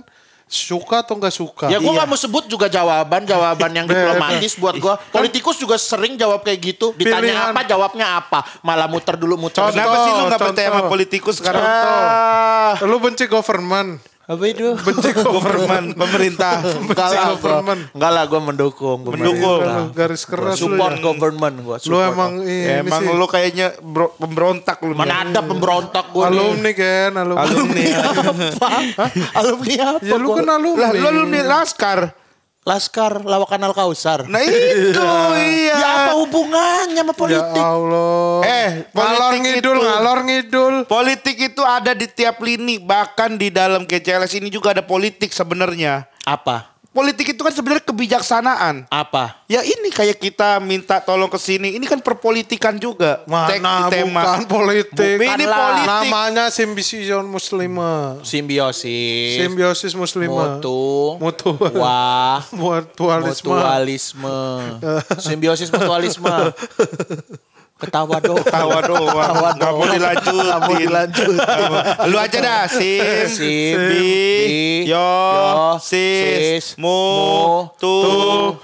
suka 0.50 1.00
atau 1.00 1.14
nggak 1.14 1.30
suka? 1.32 1.66
Ya 1.68 1.78
gua 1.78 1.86
Iya. 1.88 1.96
nggak 1.96 2.08
mau 2.08 2.18
sebut 2.18 2.44
juga 2.46 2.66
jawaban 2.66 3.22
jawaban 3.24 3.70
yang 3.72 3.86
diplomatis 3.90 4.58
buat 4.58 4.76
gua. 4.76 4.98
Politikus 5.08 5.56
juga 5.56 5.78
sering 5.78 6.18
jawab 6.18 6.42
kayak 6.42 6.60
gitu. 6.60 6.92
Ditanya 6.92 7.22
Pilihan. 7.22 7.54
apa 7.54 7.62
jawabnya 7.64 8.06
apa. 8.18 8.40
Malah 8.60 8.86
muter 8.86 9.14
dulu 9.14 9.38
muter. 9.38 9.62
Contoh. 9.62 9.72
dulu. 9.72 9.78
Kenapa 9.80 9.96
sih 9.96 10.12
lu 10.12 10.24
nggak 10.26 10.42
percaya 10.42 10.68
sama 10.68 10.76
contoh. 10.76 10.90
politikus 10.90 11.36
sekarang? 11.38 11.62
Ah, 11.62 12.74
Lu 12.82 12.98
benci 12.98 13.26
government. 13.26 14.02
Apa 14.30 14.44
itu? 14.46 14.78
Benci 14.78 15.10
Government, 15.26 15.88
pemerintah. 15.92 16.62
Enggak 16.86 17.10
lah, 17.10 17.26
gua, 17.34 17.50
government. 17.58 17.82
enggak 17.90 18.12
lah 18.14 18.24
gua 18.24 18.42
mendukung. 18.44 18.98
gua 19.02 19.12
Mendukung. 19.12 19.60
pemerintah. 19.60 19.90
Garis 19.92 20.24
keras 20.24 20.54
lu 20.56 20.70
Support 20.70 20.94
ya. 20.94 21.02
government 21.04 21.56
gua. 21.60 21.76
Lu 21.82 21.98
emang 21.98 22.32
Ya, 22.40 22.78
ini 22.78 22.86
emang 22.86 23.02
sih. 23.02 23.10
lu 23.12 23.26
kayaknya 23.26 23.68
bro- 23.76 24.14
pemberontak 24.16 24.78
lu. 24.80 24.94
mana 24.94 25.26
ada 25.26 25.42
pemberontak 25.42 26.06
gua 26.10 26.30
nih. 26.30 26.38
alumni 26.38 26.72
Ken, 26.72 27.12
alumni. 27.12 27.42
Alumni. 27.42 27.84
apa? 27.90 29.06
Alumni 29.36 29.76
apa? 29.80 30.00
Ya 30.00 30.16
lu 30.16 30.28
kan 30.32 30.46
alumni. 30.48 30.78
lah, 30.80 30.90
lu 30.94 31.06
alumni 31.10 31.40
Laskar. 31.42 32.00
Laskar 32.70 33.26
Lawakan 33.26 33.66
Al 33.66 33.74
Kausar. 33.74 34.30
Nah 34.30 34.38
itu 34.46 35.02
iya. 35.42 35.74
Ya 35.74 35.90
apa 36.06 36.14
hubungannya 36.22 37.02
sama 37.02 37.14
Ya 37.14 37.18
politik? 37.18 37.64
Allah. 37.66 38.46
Eh, 38.46 38.70
ngalor 38.94 39.32
ngidul, 39.42 39.58
itu- 39.74 39.86
ngalor 39.90 40.20
ngidul. 40.22 40.76
Politik 40.86 41.38
itu 41.42 41.62
ada 41.66 41.98
di 41.98 42.06
tiap 42.06 42.38
lini, 42.40 42.78
bahkan 42.78 43.34
di 43.34 43.50
dalam 43.50 43.90
GCLS 43.90 44.38
ini 44.38 44.54
juga 44.54 44.78
ada 44.78 44.86
politik 44.86 45.34
sebenarnya. 45.34 46.06
Apa? 46.22 46.78
Politik 47.00 47.32
itu 47.32 47.40
kan 47.40 47.50
sebenarnya 47.50 47.80
kebijaksanaan. 47.82 48.84
Apa? 48.86 49.40
Ya 49.48 49.64
ini 49.64 49.88
kayak 49.88 50.20
kita 50.20 50.60
minta 50.60 51.00
tolong 51.00 51.32
ke 51.32 51.40
sini, 51.40 51.80
ini 51.80 51.88
kan 51.88 52.04
perpolitikan 52.04 52.76
juga. 52.76 53.24
Tek- 53.24 53.64
Mana 53.64 53.88
tema. 53.88 54.20
bukan 54.20 54.42
politik. 54.46 55.16
Bu- 55.16 55.24
ini 55.24 55.40
Bukanlah. 55.40 55.56
politik. 55.56 55.88
Namanya 55.88 56.46
simbision 56.50 57.24
muslimah. 57.24 58.20
Simbiosis. 58.22 59.40
Simbiosis 59.40 59.96
muslimah. 59.96 60.60
Mutu. 60.60 61.16
Mutu. 61.18 61.50
Wah. 61.74 62.44
Mutualisme. 62.60 63.48
Mutualisme. 63.48 64.38
Simbiosis 65.18 65.72
mutualisme. 65.72 66.28
Ketawa 67.80 68.20
doang. 68.20 68.44
Tawa 68.44 68.84
Nggak 69.56 69.72
mau 69.72 69.88
doang. 69.88 69.96
dilanjutin. 69.96 70.44
Nggak 70.44 70.60
mau 70.60 70.76
dilanjutin. 70.76 71.36
Lu 72.12 72.18
aja 72.20 72.38
dah. 72.44 72.64
Sim. 72.68 73.24
Sim, 73.32 73.76
Bi. 73.88 74.84
Yo. 74.84 75.80
Sis. 75.80 76.76
Mu. 76.76 77.00
Tu. 77.80 77.96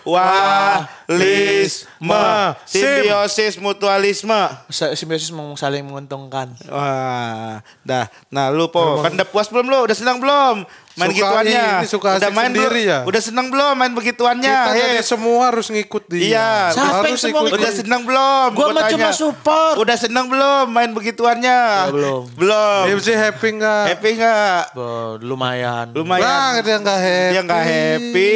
Wa. 0.04 0.84
Lis. 1.08 1.88
Me. 2.02 2.52
Sim. 2.68 2.84
Simbiosis 2.84 3.56
mutualisme. 3.56 4.42
Simbiosis 4.70 5.32
mau 5.32 5.56
saling 5.56 5.88
menguntungkan. 5.88 6.52
Wah, 6.68 7.64
dah. 7.88 8.12
Nah, 8.28 8.52
lu 8.52 8.68
po, 8.68 9.00
kan 9.00 9.16
udah 9.16 9.28
puas 9.30 9.48
belum 9.48 9.70
lu? 9.70 9.80
Udah 9.88 9.96
senang 9.96 10.20
belum? 10.20 10.68
Main 10.96 11.12
Suka 11.12 11.20
gituannya. 11.28 11.66
ini, 11.68 11.88
suka 11.92 12.08
udah 12.16 12.32
main 12.32 12.52
sendiri 12.56 12.82
belum? 12.88 12.92
ya? 12.96 13.00
Udah 13.04 13.22
senang 13.22 13.48
belum 13.52 13.74
main 13.76 13.92
begituannya? 13.92 14.56
Kita 14.56 14.72
jadi 14.80 14.96
Hei. 14.96 15.04
semua 15.04 15.42
harus 15.52 15.68
ngikut 15.68 16.04
dia. 16.08 16.24
Iya. 16.24 16.52
Harus 16.72 17.20
semua 17.20 17.44
ikut. 17.44 17.60
Udah 17.60 17.72
senang 17.76 18.02
belum? 18.08 18.48
Gua 18.56 18.68
mah 18.72 18.84
cuma 18.88 19.12
support. 19.12 19.76
Udah 19.76 19.98
senang 20.00 20.32
belum 20.32 20.72
main 20.72 20.96
begituannya? 20.96 21.60
Ya, 21.84 21.92
belum. 21.92 22.32
Belum. 22.40 22.84
Dia 23.04 23.18
happy 23.28 23.48
nggak? 23.60 23.84
Happy 23.92 24.10
nggak? 24.16 24.62
Bo, 24.72 25.20
lumayan. 25.20 25.92
Lumayan. 25.92 26.24
Bang, 26.24 26.54
dia 26.64 26.78
nggak 26.80 27.00
happy. 27.04 27.32
Dia 27.36 27.42
nggak 27.44 27.64
happy. 27.68 28.34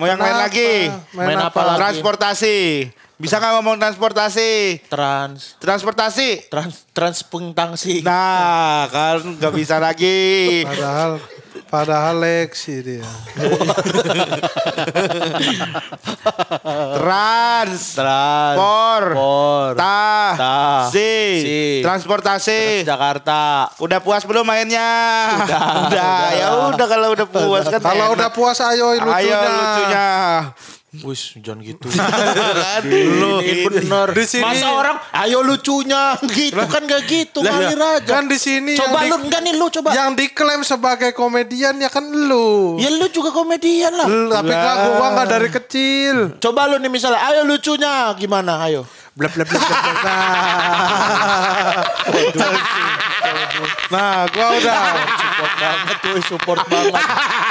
Mau 0.00 0.06
yang 0.08 0.20
lain 0.24 0.32
Kenapa? 0.32 0.44
lagi? 0.48 0.72
Main, 1.12 1.26
Main 1.28 1.38
apa? 1.44 1.48
apa 1.52 1.60
lagi? 1.68 1.78
Transportasi. 1.84 2.58
Bisa 3.18 3.36
nggak 3.36 3.52
ngomong 3.60 3.76
transportasi? 3.76 4.50
Trans. 4.88 5.58
Transportasi. 5.60 6.48
Trans 6.48 6.86
transpungtangsi. 6.96 8.00
Nah, 8.00 8.88
kan 8.88 9.20
nggak 9.20 9.52
bisa 9.52 9.76
lagi. 9.76 10.62
Padahal 10.64 11.18
padahal 11.68 12.16
Lexi 12.24 12.80
dia. 12.80 13.04
Trans. 16.98 17.80
Trans. 17.94 18.56
Por. 18.56 19.04
Por. 19.14 19.72
Ta. 19.76 20.34
Ta. 20.34 20.88
Si. 20.88 21.44
Si. 21.44 21.60
Transportasi. 21.84 22.82
Jakarta. 22.88 23.68
Udah 23.78 24.00
puas 24.00 24.24
belum 24.24 24.48
mainnya? 24.48 24.88
Udah, 25.44 25.44
udah. 25.44 25.62
udah. 25.92 26.18
Ya 26.32 26.48
udah 26.72 26.86
kalau 26.88 27.08
udah 27.12 27.28
puas 27.28 27.64
kan. 27.68 27.80
Kalau 27.84 28.06
enak. 28.10 28.16
udah 28.16 28.28
puas 28.32 28.58
ayo 28.64 28.96
lucunya. 28.96 29.14
Ayo 29.20 29.38
lucunya. 29.44 30.08
Wis, 30.88 31.36
jangan 31.36 31.60
gitu. 31.60 31.84
Lu 33.20 33.44
Ini 33.44 33.60
bener. 33.60 34.08
Di 34.16 34.24
sini- 34.24 34.40
Masa 34.40 34.72
orang, 34.72 34.96
ayo 35.20 35.44
lucunya. 35.44 36.16
Gitu 36.32 36.56
kan 36.56 36.80
gak 36.88 37.04
gitu. 37.04 37.44
Ngalir 37.44 37.76
aja. 37.76 38.08
Kan 38.08 38.24
di 38.24 38.40
sini 38.40 38.72
Coba 38.72 39.04
lu, 39.04 39.20
enggak 39.20 39.44
nih 39.44 39.52
lu 39.52 39.68
coba. 39.68 39.92
Yang 39.92 40.10
diklaim 40.16 40.64
sebagai 40.64 41.12
komedian 41.12 41.76
ya 41.76 41.92
kan 41.92 42.08
lu. 42.08 42.80
Ya 42.80 42.88
lu 42.88 43.04
juga 43.12 43.28
komedian 43.28 43.92
lah. 43.92 44.08
Lu, 44.08 44.32
Tapi 44.32 44.48
kan 44.48 44.76
gua 44.96 45.08
nggak 45.12 45.28
dari 45.28 45.48
kecil. 45.52 46.16
Coba 46.40 46.64
lu 46.66 46.80
nih 46.80 46.88
misalnya, 46.88 47.20
ayo 47.20 47.44
lucunya 47.44 48.16
gimana? 48.16 48.64
Ayo. 48.64 48.88
Blab 49.12 49.34
blab 49.34 49.44
blab 49.44 49.60
blab. 49.60 49.76
blab. 52.32 53.17
Nah. 53.88 54.28
gua 54.28 54.46
udah. 54.52 54.80
Support 55.18 55.52
banget 55.56 55.96
tuh, 55.98 56.16
support 56.24 56.60
banget. 56.66 56.92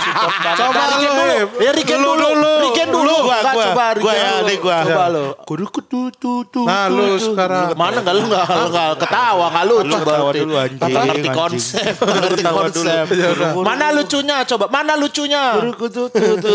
Support 0.04 0.36
banget. 0.38 0.60
Coba 0.60 0.76
Nah, 0.78 0.88
lu, 0.88 1.00
Riken. 1.02 1.18
Ya 1.58 1.72
Riken 1.74 1.98
Lu 1.98 2.12
dulu. 2.14 2.28
dulu. 2.30 2.52
Riken 2.64 2.88
dulu. 2.88 3.06
Lu, 3.08 3.16
gua, 3.24 3.38
gua. 3.42 3.66
coba 3.66 3.86
Gua 3.98 4.14
Riken 4.14 4.18
ya, 4.18 4.32
dulu. 4.38 4.56
gua. 4.62 4.78
Coba 4.84 5.06
lu. 5.10 5.26
Kudu 5.44 5.66
kudu 5.70 6.02
tu 6.14 6.32
tu. 6.46 6.62
Nah, 6.64 6.86
lu 6.88 7.06
sekarang. 7.18 7.74
Mana 7.74 7.98
enggak 8.00 8.14
lu 8.14 8.22
enggak 8.28 8.46
enggak 8.46 8.90
ketawa 9.00 9.46
enggak 9.50 9.66
lucu 9.66 9.88
Lu 9.88 9.96
ketawa 9.98 10.20
berarti. 10.22 10.40
dulu, 10.40 10.54
anjing, 10.56 10.94
ngerti 11.08 11.30
konsep, 11.32 11.94
ngerti 11.98 12.44
konsep. 12.44 13.06
Mana 13.58 13.86
lucunya 13.92 14.38
coba? 14.46 14.66
Mana 14.68 14.94
lucunya? 14.96 15.44
Kudu 15.58 15.72
kudu 15.76 16.04
tu 16.10 16.24
tu 16.38 16.54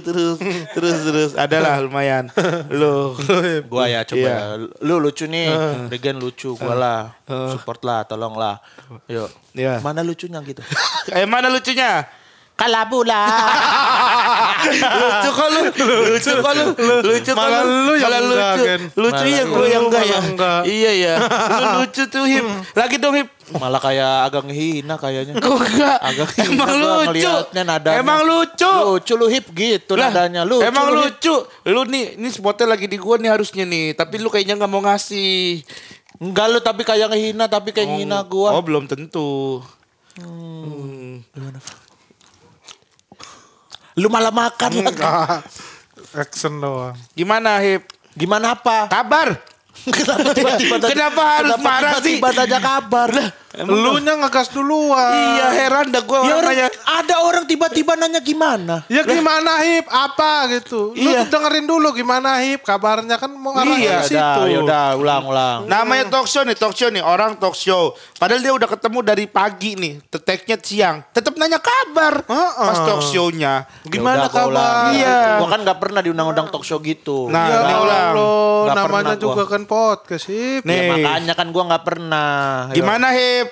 terus 0.00 0.38
terus 0.72 0.98
terus. 1.04 1.30
Adalah 1.34 1.82
lumayan. 1.82 2.30
Lu. 2.70 3.12
Gua 3.66 3.84
ya 3.86 4.00
coba. 4.02 4.18
Iya. 4.18 4.36
Lu 4.80 4.94
lucu 4.98 5.26
nih. 5.26 5.50
Regen 5.88 6.16
lucu 6.16 6.54
gua 6.54 6.74
lah. 6.74 7.00
Support 7.28 7.84
lah, 7.84 8.08
tolong 8.18 8.34
lah. 8.34 8.58
Yuk. 9.06 9.30
Iya. 9.54 9.78
Mana 9.78 10.02
lucunya 10.02 10.42
gitu? 10.42 10.58
Eh 11.14 11.22
mana 11.24 11.46
lucunya? 11.46 12.02
Kalabu 12.52 13.06
lah. 13.06 13.30
lucu 14.98 15.30
kok 15.30 15.46
lu 15.48 15.60
lucu 16.10 16.30
kok 16.34 16.52
lu 16.52 16.64
lucu 17.06 17.30
kok 17.30 17.38
Malah 17.38 17.62
lu 17.62 17.94
yang 17.94 18.10
Malah 18.10 18.18
enggak, 18.20 18.50
lucu 18.50 18.66
Gen. 18.66 18.82
lucu 18.92 19.14
Malah 19.14 19.30
ya 19.30 19.42
lu 19.44 19.54
gue 19.54 19.66
yang 19.68 19.84
enggak 19.86 20.02
ya 20.04 20.18
enggak. 20.20 20.60
iya 20.66 20.90
ya 20.92 21.14
lu 21.54 21.66
lucu 21.78 22.02
tuh 22.04 22.24
hip 22.26 22.46
lagi 22.74 22.96
dong 22.98 23.14
hip 23.14 23.28
Malah 23.48 23.80
kayak 23.80 24.28
agak 24.28 24.42
ngehina 24.44 24.94
kayaknya. 24.98 25.32
Enggak 25.38 25.96
Agak 26.02 26.28
hina 26.36 26.52
emang 26.52 26.74
lucu 27.08 27.32
nadanya. 27.54 27.96
emang 27.96 28.20
lucu 28.20 28.72
Lucu 28.90 29.12
lu 29.14 29.26
hip 29.30 29.46
gitu 29.48 29.92
Lah, 29.94 30.10
nadanya. 30.10 30.42
Lucu 30.42 30.66
emang 30.66 30.84
lu 30.90 31.00
lucu 31.00 31.34
lu 31.64 31.80
nih 31.86 32.18
ini 32.18 32.28
spotnya 32.28 32.66
lagi 32.68 32.84
di 32.84 32.98
gua 32.98 33.16
nih 33.16 33.30
harusnya 33.30 33.62
nih 33.62 33.94
tapi 33.94 34.18
lu 34.18 34.28
kayaknya 34.28 34.58
nggak 34.58 34.68
mau 34.68 34.82
ngasih 34.82 35.62
Enggak 36.18 36.46
lu 36.48 36.58
tapi 36.58 36.82
kayak 36.82 37.08
ngehina 37.08 37.46
tapi 37.46 37.70
kayak 37.70 37.88
ngehina 37.88 38.22
gua. 38.22 38.52
oh 38.52 38.62
belum 38.62 38.84
tentu 38.84 39.62
Hmm. 40.18 41.22
Lu 43.94 44.06
malah 44.08 44.30
makan 44.30 44.82
lagi. 44.82 44.98
Ah, 45.04 45.42
Action 46.16 46.58
doang. 46.58 46.96
gimana 47.12 47.60
hip 47.60 47.86
Gimana 48.14 48.56
apa? 48.56 48.88
kabar 48.88 49.38
Kenapa 49.88 50.30
tiba-tiba 50.30 50.74
nanya- 50.76 50.90
Kenapa 50.90 51.22
harus 51.30 51.52
kenapa 51.52 51.68
marah 51.70 51.92
sih? 51.96 52.16
Tiba-tiba 52.16 52.28
nanya 52.36 52.58
kabar. 52.58 53.10
Lu 53.58 53.96
nya 53.98 54.12
ngegas 54.14 54.52
duluan. 54.52 55.08
iya 55.32 55.48
heran 55.50 55.88
dah 55.88 55.98
gua 56.00 56.20
Ya 56.20 56.36
orang 56.36 56.52
orang, 56.52 56.52
nanya 56.52 56.66
ada 56.84 57.14
orang 57.18 57.44
tiba-tiba 57.44 57.92
nanya 57.96 58.20
gimana? 58.20 58.84
Ya 58.86 59.02
gimana 59.02 59.64
hip? 59.64 59.88
Apa 59.88 60.46
gitu? 60.52 60.92
Lu 60.92 61.10
Iya. 61.10 61.24
dengerin 61.24 61.64
dulu 61.64 61.90
gimana 61.90 62.38
hip? 62.38 62.60
Kabarnya 62.60 63.16
kan 63.16 63.32
mau 63.32 63.50
arah 63.52 63.72
Iya, 63.72 64.04
ke 64.04 64.06
situ. 64.06 64.20
Udah, 64.20 64.46
ya 64.46 64.58
udah, 64.60 64.86
ulang, 64.94 65.22
ulang. 65.26 65.58
Namanya 65.64 66.06
talk 66.08 66.26
show 66.26 66.44
nih, 66.44 66.54
talk 66.54 66.70
show 66.72 66.86
nih, 66.86 67.00
orang 67.00 67.34
talk 67.34 67.56
show. 67.56 67.96
Padahal 68.14 68.38
dia 68.38 68.52
udah 68.52 68.68
ketemu 68.68 68.98
dari 69.00 69.24
pagi 69.26 69.74
nih, 69.74 70.04
teteknya 70.06 70.56
siang. 70.58 70.96
Tetap 71.08 71.34
nanya 71.34 71.58
kabar 71.58 72.22
Heeh. 72.22 72.66
pas 72.68 72.78
talk 72.80 73.02
show-nya. 73.02 73.64
Gimana 73.82 74.24
Ya 74.24 74.30
kabar? 74.30 74.92
Iya. 74.92 75.18
Gua 75.38 75.48
kan 75.48 75.60
nggak 75.62 75.78
pernah 75.78 76.00
diundang-undang 76.00 76.46
talk 76.48 76.62
show 76.62 76.78
gitu. 76.78 77.26
Nah, 77.26 77.44
Ya 77.44 77.58
ini 77.64 77.74
ulang. 77.74 78.14
Namanya 78.68 78.84
pernah 78.84 79.16
juga 79.16 79.42
gua. 79.42 79.50
kan 79.50 79.62
podcast 79.68 80.24
hip. 80.26 80.64
Ya, 80.64 80.66
Nih. 80.66 80.88
makanya 80.90 81.32
kan 81.32 81.52
gua 81.52 81.68
nggak 81.68 81.84
pernah. 81.84 82.72
Ayo. 82.72 82.74
Gimana 82.74 83.12
Hip? 83.12 83.48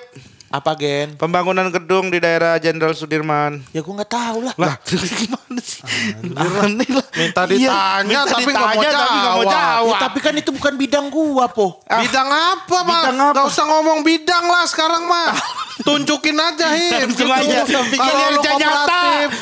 Apa 0.47 0.73
gen? 0.73 1.13
Pembangunan 1.13 1.67
gedung 1.67 2.07
di 2.07 2.17
daerah 2.17 2.55
Jenderal 2.55 2.91
Sudirman. 2.91 3.59
Ya 3.69 3.83
gua 3.83 3.99
nggak 3.99 4.09
tahu 4.09 4.37
lah. 4.41 4.53
Lah, 4.55 4.73
gimana 5.19 5.59
sih? 5.59 5.83
Aneh 6.23 6.87
lah. 6.87 7.05
Minta 7.13 7.41
Iya, 7.45 7.67
ditanya, 7.67 8.19
minta 8.23 8.31
tapi 8.31 8.47
nggak 8.47 8.63
mau 8.63 8.73
ditanya, 8.73 8.89
tapi 8.95 9.17
mau 9.19 9.27
jawab. 9.37 9.51
jawab. 9.51 9.91
Ya, 9.91 9.97
tapi 10.01 10.19
kan 10.19 10.33
itu 10.33 10.49
bukan 10.49 10.73
bidang 10.73 11.05
gua, 11.07 11.45
po. 11.47 11.83
Ah. 11.85 11.99
Bidang 11.99 12.29
apa, 12.31 12.77
Pak? 12.79 12.87
Bidang 12.87 13.17
apa? 13.21 13.35
Gak 13.35 13.45
usah 13.45 13.65
ngomong 13.67 13.99
bidang 14.01 14.43
lah 14.43 14.63
sekarang, 14.65 15.03
mah. 15.03 15.29
Tunjukin 15.87 16.35
aja, 16.35 16.67
Hip. 16.69 16.99
Langsung 16.99 17.23
Gitu. 17.23 17.47
aja. 17.47 17.63
Kalau 17.63 18.27
lu 18.27 18.37
Kinerja 18.37 18.51
nyata. 18.59 18.99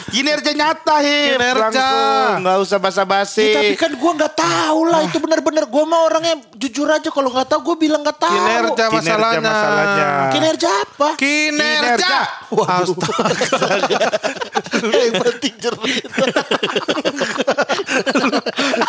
Kinerja 0.07 0.51
nyata, 0.53 0.95
Hip. 1.01 1.33
Kinerja. 1.33 1.87
Nggak 2.37 2.57
usah 2.61 2.77
basa-basi. 2.77 3.43
Ya, 3.43 3.59
tapi 3.59 3.73
kan 3.73 3.91
gua 3.95 4.11
nggak 4.13 4.33
tahu 4.35 4.79
lah 4.85 5.01
itu 5.03 5.17
benar-benar. 5.17 5.65
Gua 5.65 5.83
mah 5.83 6.05
orangnya 6.05 6.37
jujur 6.53 6.85
aja 6.85 7.09
kalau 7.09 7.29
nggak 7.29 7.47
tahu 7.47 7.59
gua 7.63 7.75
bilang 7.75 7.99
nggak 7.99 8.15
tahu. 8.15 8.31
Kinerja 8.31 8.83
Kinerja 8.85 8.93
masalahnya. 8.93 9.43
masalahnya. 9.43 10.29
Kinerja 10.29 10.69
apa? 10.69 11.07
Kinerja. 11.17 11.81
Kinerja. 11.81 12.17
Astaga. 12.61 13.97
Yang 14.85 15.17
penting 15.17 15.53
jerit. 15.57 16.05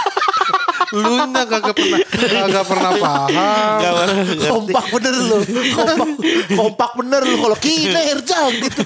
Lu 0.94 1.10
Anda 1.18 1.42
kagak 1.42 1.74
pernah 1.74 1.98
kagak 2.06 2.64
pernah 2.64 2.90
paham. 2.94 3.30
Gak 3.76 3.92
pernah 3.92 4.14
ngerti. 4.22 4.46
Kompak 4.46 4.84
bener 4.94 5.14
lu. 5.16 5.38
Kompak, 5.72 6.06
kompak 6.54 6.90
bener 6.94 7.20
lu 7.24 7.36
kalau 7.40 7.56
kinerja 7.58 8.38
gitu. 8.54 8.82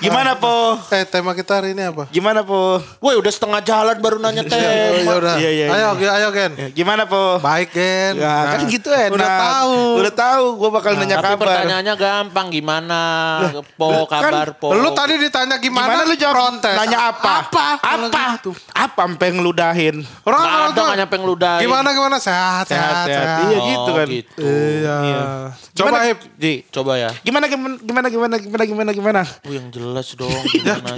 Gimana 0.00 0.34
po? 0.34 0.80
Eh 0.90 1.04
tema 1.04 1.30
kita 1.30 1.62
hari 1.62 1.76
ini 1.76 1.86
apa? 1.86 2.10
Gimana 2.10 2.42
po? 2.42 2.82
Woi 2.98 3.14
udah 3.14 3.30
setengah 3.30 3.60
jalan 3.62 3.96
baru 4.00 4.16
nanya 4.18 4.42
Oh, 4.42 4.50
tema. 4.50 4.66
ya 4.98 5.14
udah. 5.14 5.34
Iya, 5.38 5.50
iya, 5.52 5.66
ayo, 5.68 5.88
iya. 5.94 6.10
ayo 6.16 6.28
Gen. 6.32 6.52
Gimana 6.72 7.04
po? 7.04 7.38
Baik 7.38 7.70
Gen. 7.70 8.18
Ya, 8.18 8.34
kan 8.50 8.58
Nah, 8.60 8.66
gitu 8.66 8.88
enak. 8.90 9.14
Udah 9.14 9.30
tahu. 9.30 9.76
Udah 10.00 10.14
tahu. 10.16 10.44
Gue 10.56 10.70
bakal 10.72 10.90
nanya 10.96 11.16
Tapi 11.20 11.26
kabar. 11.28 11.46
pertanyaannya 11.46 11.94
gampang 11.94 12.46
gimana? 12.50 13.00
Po 13.76 14.08
kan 14.08 14.20
kabar 14.26 14.48
po. 14.56 14.72
Lu 14.72 14.90
tadi 14.90 15.14
ditanya 15.16 15.60
gimana? 15.60 15.86
Gimana 15.86 16.02
lu 16.02 16.16
jawab? 16.16 16.34
Protes. 16.34 16.76
Nanya 16.76 16.98
apa? 17.12 17.32
Apa? 17.46 17.66
Apa? 17.78 18.24
Apa 18.74 19.02
sampai 19.10 19.28
ngeludahin? 20.00 20.24
Orang 20.24 20.40
Nggak 20.40 20.86
ada 20.86 20.98
nyampe 20.98 21.16
ngeludahin. 21.16 21.60
Gimana 21.60 21.88
gimana 21.90 22.16
sehat 22.16 22.64
sehat 22.64 22.70
Sehat, 22.70 23.06
sehat. 23.06 23.26
sehat. 23.26 23.40
Iya 23.42 23.58
Oh, 23.58 23.66
gitu 23.66 23.90
kan. 23.92 24.06
gitu. 24.08 24.42
Iya. 24.42 24.96
Coba 25.70 25.88
Gimana, 25.90 26.04
Hip. 26.06 26.18
Ji? 26.36 26.52
Coba 26.66 26.92
ya. 26.96 27.10
Gimana 27.20 27.44
gimana 27.46 27.74
gimana 27.78 28.06
gimana 28.08 28.36
gimana 28.36 28.64
gimana 28.64 28.90
gimana? 28.92 29.20
Oh 29.42 29.50
yang 29.50 29.68
jelas 29.68 30.08
dong 30.12 30.30
gimana 30.46 30.92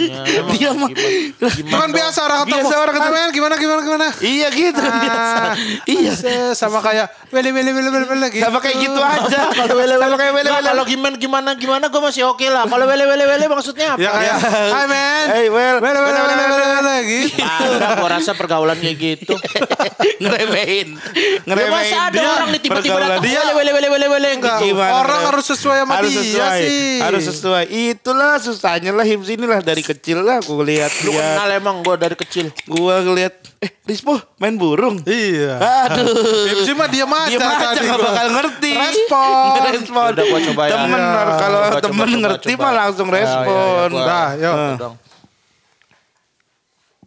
Dia 0.51 0.71
mah- 0.73 0.91
gimana, 0.91 1.73
kan 1.73 1.81
dong? 1.85 1.93
biasa 1.93 2.19
orang 2.21 2.39
ketemu. 2.41 2.59
Biasa 2.63 2.75
orang 2.79 2.95
ketemu. 2.95 3.15
"Ah, 3.15 3.31
gimana 3.31 3.55
gimana 3.57 3.81
gimana. 3.83 4.07
Iya 4.21 4.47
gitu 4.49 4.79
kan 4.79 4.95
biasa. 4.99 5.37
Ah, 5.43 5.55
Iya. 5.85 6.13
sama 6.53 6.79
kayak 6.79 7.07
wele 7.31 7.51
wele 7.51 7.71
wele 7.71 7.89
wele 7.89 8.07
wele 8.09 8.27
gitu. 8.31 8.43
Sama 8.43 8.59
kayak 8.59 8.77
gitu 8.81 9.01
aja. 9.01 9.41
Kalau 9.53 9.75
wele 9.75 9.95
wele 9.95 10.05
Sama 10.05 10.17
kayak 10.17 10.35
wele 10.35 10.45
Nggak, 10.45 10.59
wele. 10.59 10.69
kalau 10.69 10.85
gimana 10.85 11.15
gimana 11.17 11.51
gimana 11.55 11.85
gue 11.87 12.03
masih 12.03 12.23
oke 12.27 12.47
lah. 12.47 12.65
Kalau 12.65 12.85
wele 12.85 13.05
wele 13.05 13.25
wele 13.25 13.45
maksudnya 13.47 13.95
apa? 13.95 14.01
Ya 14.01 14.11
kayak 14.11 14.37
Hai 14.73 14.87
men. 14.87 15.27
Hey, 15.29 15.47
well, 15.49 15.77
Wele 15.79 15.99
wele 15.99 16.01
well, 16.03 16.17
wele 16.23 16.35
well, 16.35 16.51
wele 16.51 16.57
well, 16.59 16.75
wele 16.81 16.97
gitu. 17.05 17.43
Ada, 17.43 17.87
gue 17.97 18.09
rasa 18.11 18.31
pergaulan 18.33 18.79
kayak 18.93 19.19
gitu. 19.19 19.35
ngeremehin. 20.23 20.89
Ya 20.95 21.41
Ngeremehin 21.45 21.73
masa 21.73 21.99
ada 22.05 22.15
dia. 22.15 22.31
orang 22.31 22.49
nih 22.49 22.61
tiba-tiba 22.61 22.99
datang 22.99 23.23
dia. 23.23 23.41
wele 23.53 23.71
wele 23.71 23.89
wele 23.89 24.07
wele 24.09 24.29
Enggak. 24.33 24.59
Gimana, 24.61 24.93
orang 24.99 25.21
harus 25.27 25.47
sesuai 25.47 25.79
sama 25.81 25.93
harus 25.97 26.11
dia 26.11 26.23
sesuai, 26.23 26.61
sih. 26.61 26.99
Harus 26.99 27.23
sesuai. 27.27 27.65
Itulah 27.69 28.33
susahnya 28.37 28.91
lah 28.91 29.03
Hims 29.03 29.29
inilah 29.29 29.61
dari 29.61 29.81
kecil 29.81 30.21
lah 30.21 30.39
aku 30.39 30.59
lihat 30.59 30.93
Lu 31.03 31.11
kenal 31.11 31.49
emang 31.51 31.81
gue 31.81 31.95
dari 31.97 32.15
kecil. 32.15 32.51
Gua 32.65 33.01
ngeliat 33.01 33.35
eh 33.59 33.71
Rispo 33.83 34.19
main 34.37 34.55
burung. 34.55 35.03
Iya. 35.03 35.59
Aduh. 35.89 36.07
Hipsi 36.49 36.73
mah 36.73 36.87
diam 36.87 37.09
aja 37.09 37.31
Dia 37.31 37.39
tadi 37.41 37.83
gak 37.83 37.99
bakal 37.99 38.27
ngerti. 38.31 38.71
Respon. 38.73 39.55
respon. 39.71 40.09
Udah, 40.13 40.25
gua 40.25 40.41
coba 40.45 40.63
ya. 40.63 40.73
Temen 40.75 41.01
Ya. 41.03 41.23
kalau 41.37 41.61
temen 41.79 42.09
coba, 42.09 42.21
ngerti 42.23 42.53
coba. 42.53 42.63
mah 42.63 42.73
langsung 42.77 43.07
Ya, 43.07 43.13
ya, 43.13 43.17
ya, 43.17 43.25
respon. 43.25 43.89
gua- 43.91 44.07
Dah, 44.07 44.29
yuk. 44.35 44.55
Tuh 44.55 44.75
dong. 44.79 44.95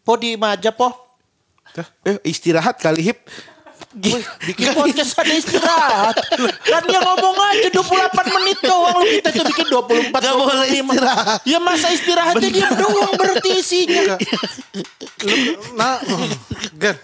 Po 0.01 0.13
di 0.15 0.35
aja 0.35 0.69
po. 0.69 1.04
Eh 2.05 2.17
istirahat 2.23 2.79
kali 2.79 3.01
Hip. 3.01 3.27
Bikin 3.95 4.75
podcast 4.75 5.15
ada 5.15 5.31
istirahat. 5.31 6.15
Kan 6.67 6.83
dia 6.83 6.99
ngomong 6.99 7.35
aja 7.55 7.69
28 7.71 8.35
menit 8.35 8.59
doang. 8.59 8.95
Lu 8.99 9.05
kita 9.07 9.29
tuh 9.31 9.45
bikin 9.47 9.67
24 9.71 10.11
Gak 10.11 10.35
boleh 10.35 10.67
25. 10.67 10.83
istirahat. 10.83 11.37
Ya 11.47 11.59
masa 11.63 11.87
istirahatnya 11.95 12.49
dia 12.51 12.69
doang 12.75 13.15
berarti 13.15 13.49
isinya. 13.55 14.19
Nah, 15.79 16.03
Gen. 16.75 16.95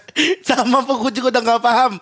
Sama 0.44 0.84
gue 0.84 1.12
juga 1.16 1.32
udah 1.32 1.42
gak 1.42 1.60
paham. 1.64 1.92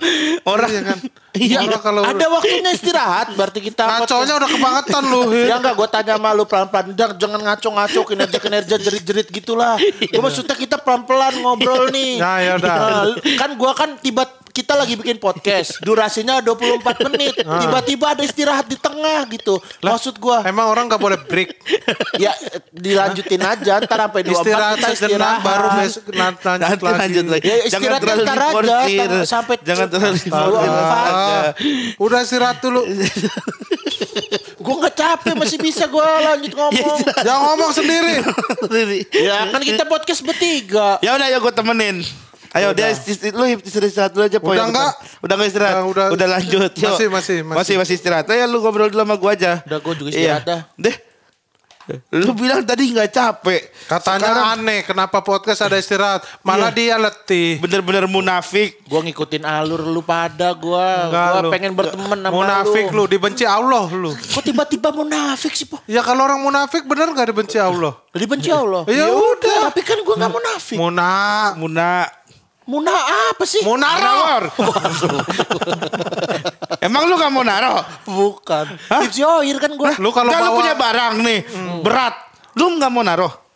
Orang 0.43 0.71
Iya 0.75 0.83
kan. 0.83 0.99
Iya, 1.31 1.63
kalau 1.79 2.03
ada 2.03 2.27
waktunya 2.27 2.75
istirahat 2.75 3.39
berarti 3.39 3.63
kita 3.63 3.87
ngaconya 3.87 4.35
udah 4.35 4.51
kebangetan 4.51 5.03
lu. 5.07 5.31
Ya 5.47 5.63
enggak, 5.63 5.79
gue 5.79 5.89
tanya 5.95 6.19
sama 6.19 6.35
lu 6.35 6.43
pelan-pelan. 6.43 6.91
Jangan, 6.99 7.15
jangan 7.23 7.41
ngaco-ngaco 7.47 8.01
kinerja-kinerja 8.03 8.75
jerit-jerit 8.83 9.31
gitulah. 9.31 9.79
Gue 9.79 10.19
maksudnya 10.19 10.59
kita 10.59 10.83
pelan-pelan 10.83 11.39
ngobrol 11.39 11.87
nih. 11.95 12.19
Nah, 12.19 12.39
ya 12.43 12.53
udah. 12.59 12.75
Nah, 12.75 13.03
kan 13.39 13.51
gue 13.55 13.71
kan 13.79 13.91
tiba 14.03 14.27
kita 14.51 14.75
lagi 14.75 14.99
bikin 14.99 15.17
podcast. 15.17 15.79
Durasinya 15.81 16.43
24 16.43 17.07
menit. 17.09 17.35
Ah. 17.47 17.63
Tiba-tiba 17.63 18.13
ada 18.13 18.23
istirahat 18.23 18.67
di 18.67 18.75
tengah 18.75 19.23
gitu. 19.31 19.57
Maksud 19.81 20.19
gue, 20.19 20.39
Emang 20.45 20.67
orang 20.69 20.91
nggak 20.91 21.01
boleh 21.01 21.19
break. 21.25 21.55
ya 22.25 22.35
dilanjutin 22.71 23.41
aja. 23.41 23.79
Ntar 23.81 23.99
sampai 24.07 24.21
24 24.27 24.35
Istirahat 24.35 24.75
kita 24.77 24.89
sejenak 24.91 25.09
istirahat. 25.09 25.41
baru 25.41 25.69
besok 25.79 26.03
lan- 26.13 26.39
lanjut 26.41 26.61
Nanti 26.67 26.85
lagi. 26.85 26.99
lanjut 27.01 27.27
lagi. 27.31 27.45
Ya, 27.47 27.57
istirahatnya 27.65 28.01
terlalu 28.03 28.25
ntar 28.27 28.41
aja, 28.43 29.05
tang- 29.07 29.27
sampai 29.27 29.55
Jangan 29.63 29.87
terlalu. 29.89 30.55
Ah, 30.61 31.47
udah 31.97 32.19
istirahat 32.21 32.59
dulu. 32.59 32.83
Gue 34.61 34.75
gak 34.77 34.93
capek 34.93 35.35
masih 35.35 35.57
bisa 35.57 35.89
gue 35.89 36.05
lanjut 36.05 36.53
ngomong. 36.53 36.97
Jangan 37.25 37.43
ngomong 37.49 37.71
sendiri. 37.73 38.21
ya 39.17 39.49
kan 39.49 39.61
kita 39.61 39.89
podcast 39.89 40.21
bertiga. 40.21 41.01
ya 41.01 41.17
udah 41.17 41.27
ya 41.27 41.39
gue 41.41 41.53
temenin. 41.53 42.05
Ayo 42.51 42.75
dia 42.75 42.91
isti- 42.91 43.31
lu 43.31 43.47
istirahat 43.47 44.11
dulu 44.11 44.27
aja 44.27 44.39
Poy. 44.39 44.59
Udah 44.59 44.67
enggak? 44.67 44.93
Udah 45.23 45.35
enggak 45.39 45.49
istirahat. 45.49 45.75
Udah, 45.77 45.87
udah. 45.87 46.07
udah 46.11 46.27
lanjut. 46.29 46.71
Yuk. 46.75 46.83
Masih, 46.91 47.07
masih, 47.09 47.37
masih. 47.41 47.57
Masih 47.57 47.75
masih 47.79 47.95
istirahat. 47.95 48.27
Ayo 48.27 48.45
lu 48.45 48.59
ngobrol 48.59 48.91
dulu 48.91 49.01
sama 49.01 49.15
gua 49.15 49.33
aja. 49.33 49.63
Udah, 49.63 49.79
gua 49.79 49.95
juga 49.95 50.11
istirahat 50.11 50.43
Iya. 50.43 50.51
dah. 50.51 50.61
Deh. 50.75 50.97
Lu 52.13 52.39
bilang 52.39 52.63
tadi 52.63 52.87
nggak 52.87 53.11
capek. 53.11 53.67
Katanya 53.91 54.31
Sekarang 54.31 54.47
aneh 54.55 54.81
kenapa 54.83 55.19
podcast 55.21 55.59
ada 55.61 55.75
istirahat. 55.75 56.23
Malah 56.41 56.71
dia 56.71 56.95
letih. 56.95 57.59
bener-bener 57.59 58.07
munafik. 58.07 58.79
Gue 58.87 59.01
ngikutin 59.11 59.43
alur 59.43 59.83
lu 59.83 59.99
pada 59.99 60.55
gue. 60.55 60.87
Enggak, 61.11 61.27
Gue 61.27 61.43
lu. 61.43 61.51
pengen 61.51 61.73
berteman 61.75 62.19
sama 62.21 62.31
Munafik 62.31 62.95
lu. 62.95 63.03
lu, 63.03 63.11
dibenci 63.11 63.43
Allah 63.43 63.91
lu. 63.91 64.15
Kok 64.15 64.39
tiba-tiba 64.39 64.95
munafik 64.95 65.51
sih, 65.51 65.67
Po? 65.67 65.83
Ya 65.91 65.99
kalau 66.03 66.31
orang 66.31 66.39
munafik 66.39 66.87
bener 66.87 67.11
gak 67.11 67.27
dibenci 67.27 67.59
Allah? 67.59 67.99
Dibenci 68.15 68.55
Allah. 68.55 68.87
Ya 68.87 69.11
udah. 69.11 69.75
Tapi 69.75 69.83
kan 69.83 69.99
gue 69.99 70.15
gak 70.15 70.31
munafik. 70.31 70.79
Muna. 70.79 71.11
Muna. 71.59 72.07
Muna 72.71 72.95
apa 73.35 73.43
sih? 73.43 73.67
Munaro. 73.67 74.47
Emang 76.87 77.11
lu 77.11 77.19
gak 77.19 77.35
mau 77.35 77.43
naro? 77.43 77.83
Bukan. 78.07 78.79
Tipsi 78.87 79.27
oir 79.27 79.59
kan 79.59 79.75
gue. 79.75 79.91
Lu 79.99 80.15
kalau 80.15 80.31
lu 80.31 80.55
punya 80.55 80.79
barang 80.79 81.19
nih. 81.19 81.39
Berat. 81.83 82.15
Lu 82.55 82.79
nggak 82.79 82.91
mau 82.95 83.03
naro? 83.03 83.50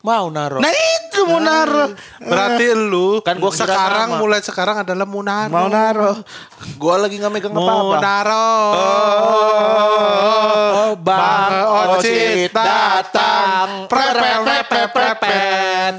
Mau 0.00 0.32
naro. 0.32 0.64
Nah 0.64 0.72
itu 0.72 1.20
mau 1.28 1.36
naro. 1.36 1.92
Berarti 2.24 2.72
lu 2.72 3.20
Kan 3.20 3.36
gua 3.36 3.52
sekarang 3.52 4.16
sama. 4.16 4.20
mulai 4.20 4.40
sekarang 4.40 4.76
adalah 4.80 5.04
Munaro. 5.04 5.52
Mau 5.52 5.68
naro. 5.68 6.24
Gue 6.80 6.94
lagi 6.96 7.20
gak 7.20 7.28
megang 7.28 7.52
apa-apa. 7.52 8.00
Munaro. 8.00 8.48
Oh, 10.80 10.96
Bang 11.04 11.52
Ocit 12.00 12.48
datang. 12.48 13.84
Prepet, 13.92 14.40
prepet, 14.40 14.88
prepet. 14.88 15.94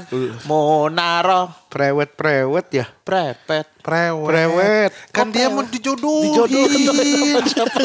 Mau 0.50 0.90
naro. 0.90 1.54
Prewet-prewet 1.70 2.66
ya. 2.74 2.86
Prepet. 3.06 3.70
Prewet. 3.82 4.30
Prewet. 4.30 4.90
Kan 5.10 5.28
Kok 5.28 5.34
dia 5.34 5.50
prewet? 5.50 5.54
mau 5.58 5.64
dijodohin. 5.66 6.30
Dijodohin. 6.30 7.34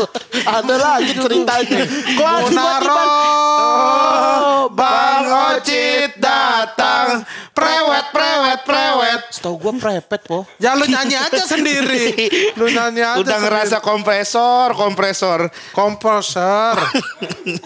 Ada 0.61 0.75
lagi 0.77 1.11
ceritanya. 1.17 1.81
Kok 2.13 2.37
Munaro. 2.45 3.01
Oh, 3.01 4.61
Bang 4.69 5.25
Ocit 5.57 6.13
datang. 6.21 7.25
Prewet, 7.57 8.05
prewet, 8.13 8.59
prewet. 8.61 9.21
Setahu 9.33 9.57
gue 9.57 9.73
prepet, 9.81 10.21
Po. 10.29 10.45
Ya 10.61 10.77
lu 10.77 10.85
nyanyi 10.85 11.17
aja 11.17 11.41
sendiri. 11.41 12.13
Lu 12.53 12.69
nyanyi 12.69 13.01
aja 13.01 13.17
Udah 13.17 13.37
ngerasa 13.41 13.77
kompresor, 13.81 14.77
kompresor. 14.77 15.49
komposer. 15.73 16.77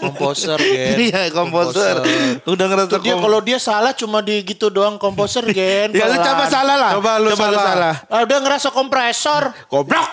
Komposer, 0.00 0.56
Gen. 0.72 0.96
Iya, 0.96 1.28
komposer. 1.28 2.00
Udah 2.48 2.66
ngerasa 2.72 2.88
Itu 2.88 3.04
dia 3.04 3.16
kalau 3.20 3.44
dia 3.44 3.58
salah 3.60 3.92
cuma 3.92 4.24
di 4.24 4.40
gitu 4.40 4.72
doang 4.72 4.96
komposer, 4.96 5.44
Gen. 5.52 5.92
Ya 6.00 6.08
lu 6.08 6.16
coba 6.16 6.44
salah 6.48 6.76
lah. 6.80 6.92
Coba 6.96 7.20
lu 7.20 7.36
salah. 7.36 7.94
Ah, 8.08 8.24
udah 8.24 8.38
ngerasa 8.40 8.72
kompresor. 8.72 9.52
Goblok. 9.68 10.08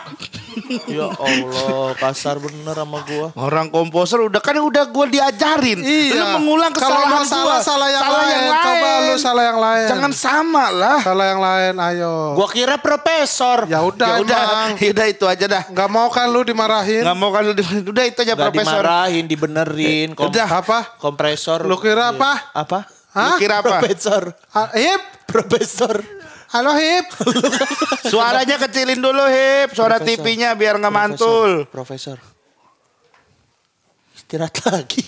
ya 0.92 1.08
Allah, 1.08 1.96
kasar 1.96 2.36
bener 2.38 2.76
sama 2.76 3.00
gua. 3.08 3.32
Orang 3.40 3.72
komposer 3.72 4.20
udah 4.20 4.44
kan 4.44 4.60
udah 4.60 4.84
gue 4.92 5.06
diajarin. 5.08 5.80
Iya. 5.80 6.20
Lu 6.20 6.26
mengulang 6.44 6.76
Kalau 6.76 6.84
kesalahan 6.84 7.16
mau 7.16 7.24
salah, 7.24 7.58
gua. 7.58 7.64
salah 7.64 7.88
yang 7.88 8.04
lain. 8.12 8.42
Coba 8.52 8.90
lu 9.08 9.16
salah 9.16 9.44
yang 9.48 9.60
lain. 9.60 9.69
Jangan 9.88 10.12
sama 10.12 10.66
lah. 10.70 11.00
Salah 11.00 11.26
yang 11.28 11.40
lain, 11.40 11.74
ayo. 11.86 12.34
Gua 12.34 12.48
kira 12.48 12.76
profesor. 12.76 13.66
Ya 13.66 13.80
udah, 13.80 14.08
Ya 14.10 14.16
udah, 14.20 14.42
ya 14.80 14.90
udah 14.90 15.06
itu 15.06 15.26
aja 15.26 15.46
dah. 15.46 15.64
Nggak 15.66 15.90
mau 15.90 16.08
kan 16.08 16.26
lu 16.26 16.42
dimarahin? 16.42 17.02
Nggak 17.02 17.18
mau 17.18 17.30
kan 17.30 17.42
lu 17.42 17.54
di- 17.54 17.66
udah 17.94 18.06
itu 18.06 18.20
aja 18.20 18.32
Gak 18.32 18.40
profesor. 18.40 18.64
dimarahin, 18.80 19.24
dibenerin. 19.26 20.08
Kom- 20.14 20.28
Udah. 20.28 20.48
Apa? 20.48 20.80
Kompresor. 20.98 21.64
Lu 21.64 21.78
kira 21.78 22.10
apa? 22.10 22.52
Apa? 22.52 22.86
Hah? 23.10 23.34
Lu 23.34 23.42
kira 23.42 23.60
apa? 23.60 23.80
Profesor. 23.80 24.34
Ah, 24.50 24.70
Hip. 24.72 25.02
Profesor. 25.26 25.96
Halo 26.50 26.74
Hip. 26.74 27.06
Suaranya 28.10 28.58
kecilin 28.58 28.98
dulu 28.98 29.22
hip, 29.24 29.70
suara 29.72 30.02
Profesor. 30.02 30.18
TV-nya 30.18 30.50
biar 30.52 30.82
nggak 30.82 30.90
mantul. 30.90 31.70
Profesor. 31.70 32.18
Istirahat 34.16 34.58
lagi. 34.64 35.06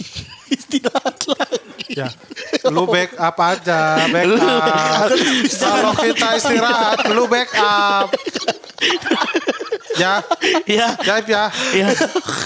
Istirahat 0.48 1.18
lagi. 1.28 1.61
Ya, 1.92 2.08
lu 2.74 2.88
back 2.88 3.12
up 3.16 3.36
aja, 3.38 3.80
back 4.08 4.28
up. 4.32 5.08
Kalau 5.52 5.92
kita 5.98 6.28
istirahat, 6.40 7.00
lu 7.12 7.28
back 7.28 7.52
up. 7.56 8.08
Ya, 9.94 10.24
Iya. 10.66 10.96
Gaib 10.98 11.28
ya. 11.28 11.52
Iya. 11.76 11.88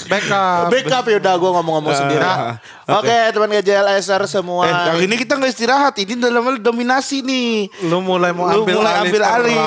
Backup. 0.09 0.73
Backup 0.73 1.05
ya 1.05 1.15
udah 1.21 1.33
gue 1.37 1.51
ngomong-ngomong 1.53 1.93
sendiri. 1.93 2.25
ah, 2.25 2.57
Oke 2.87 3.09
teman 3.33 3.49
GJLSR 3.51 4.23
semua. 4.25 4.61
Eh, 4.63 4.73
yang 4.87 4.99
ini 5.01 5.17
kita 5.17 5.33
nggak 5.33 5.49
istirahat. 5.49 5.97
Ini 5.97 6.13
dalam 6.15 6.41
hal 6.43 6.57
dominasi 6.59 7.19
nih. 7.19 7.73
Lu 7.83 7.97
mulai 7.99 8.29
mau 8.29 8.45
Lu 8.47 8.61
ambil 8.61 8.77
mulai 8.77 8.93
alih 8.95 9.09
ambil 9.09 9.23
alih. 9.25 9.57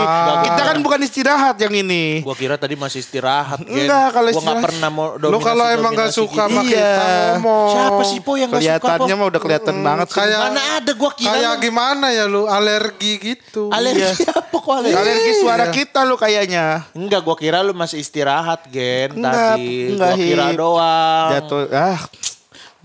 Kita 0.45 0.63
kan 0.65 0.77
bukan 0.79 1.01
istirahat 1.03 1.57
yang 1.59 1.75
ini. 1.77 2.23
Gue 2.23 2.37
kira 2.37 2.55
tadi 2.55 2.73
masih 2.73 3.03
istirahat. 3.03 3.59
Gen. 3.61 3.75
Enggak, 3.85 4.07
kalau 4.13 4.29
Gue 4.29 4.35
gak 4.35 4.39
istirahat- 4.41 4.65
pernah 4.65 4.89
mau 4.89 5.07
Lu 5.17 5.39
kalau 5.41 5.67
emang 5.67 5.93
gak 5.93 6.15
dominasi-dominasi 6.15 6.15
suka 6.15 6.31
gitu. 6.39 6.47
sama 6.49 6.61
Iya. 6.63 6.79
kita 6.95 7.05
ngomong. 7.35 7.69
Siapa 7.69 8.03
sih 8.05 8.19
Po 8.21 8.33
yang 8.33 8.49
gak 8.49 8.55
suka? 8.55 8.63
Kelihatannya 8.79 9.15
mah 9.15 9.27
udah 9.27 9.41
kelihatan 9.41 9.77
banget 9.81 10.07
sih. 10.07 10.17
kayak- 10.17 10.41
Mana 10.41 10.63
ada 10.79 10.93
gue 10.95 11.11
kira 11.13 11.29
Kayak 11.29 11.51
lu 11.51 11.59
gimana 11.61 12.07
ya 12.09 12.25
lu 12.25 12.43
alergi 12.47 13.13
gitu. 13.19 13.63
alergi 13.69 14.07
apa 14.33 14.57
kok 14.57 14.73
alergi? 14.73 14.95
Alergi 14.95 15.33
suara 15.37 15.65
Iya. 15.65 15.75
kita 15.75 16.01
lu 16.03 16.15
kayaknya. 16.15 16.87
Enggak, 16.93 17.21
gue 17.21 17.37
kira 17.37 17.59
lu 17.61 17.75
masih 17.75 17.99
istirahat 17.99 18.63
Gen 18.69 19.11
Enggak, 19.13 19.59
tadi. 19.59 19.75
enggak, 19.91 20.13
Gue 20.13 20.23
kira 20.25 20.47
Hip. 20.47 20.57
doang. 20.57 21.29
Jatuh. 21.35 21.63
Ah, 21.69 21.99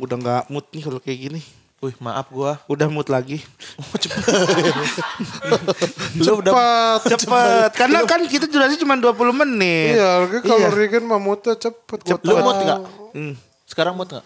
udah 0.02 0.16
nggak 0.18 0.44
mood 0.50 0.66
nih 0.74 0.82
kalau 0.82 1.00
kayak 1.02 1.20
gini. 1.30 1.42
Wih 1.84 1.96
maaf 2.00 2.32
gue. 2.32 2.52
Udah 2.72 2.88
mood 2.88 3.12
lagi. 3.12 3.44
Lu 6.24 6.40
udah 6.40 6.54
Cepet. 7.04 7.08
Cepet. 7.20 7.70
Karena 7.76 8.00
kan 8.08 8.24
kita 8.24 8.48
durasi 8.48 8.80
cuma 8.80 8.96
20 8.96 9.44
menit. 9.44 10.00
Iya, 10.00 10.32
kalau 10.48 10.72
Regen 10.72 11.04
mah 11.04 11.20
muter 11.20 11.60
cepet. 11.60 12.00
Gua 12.08 12.24
Lu 12.24 12.40
mood 12.40 12.60
gak? 12.64 12.80
Hmm. 13.12 13.36
Sekarang 13.68 14.00
mood 14.00 14.16
gak? 14.16 14.24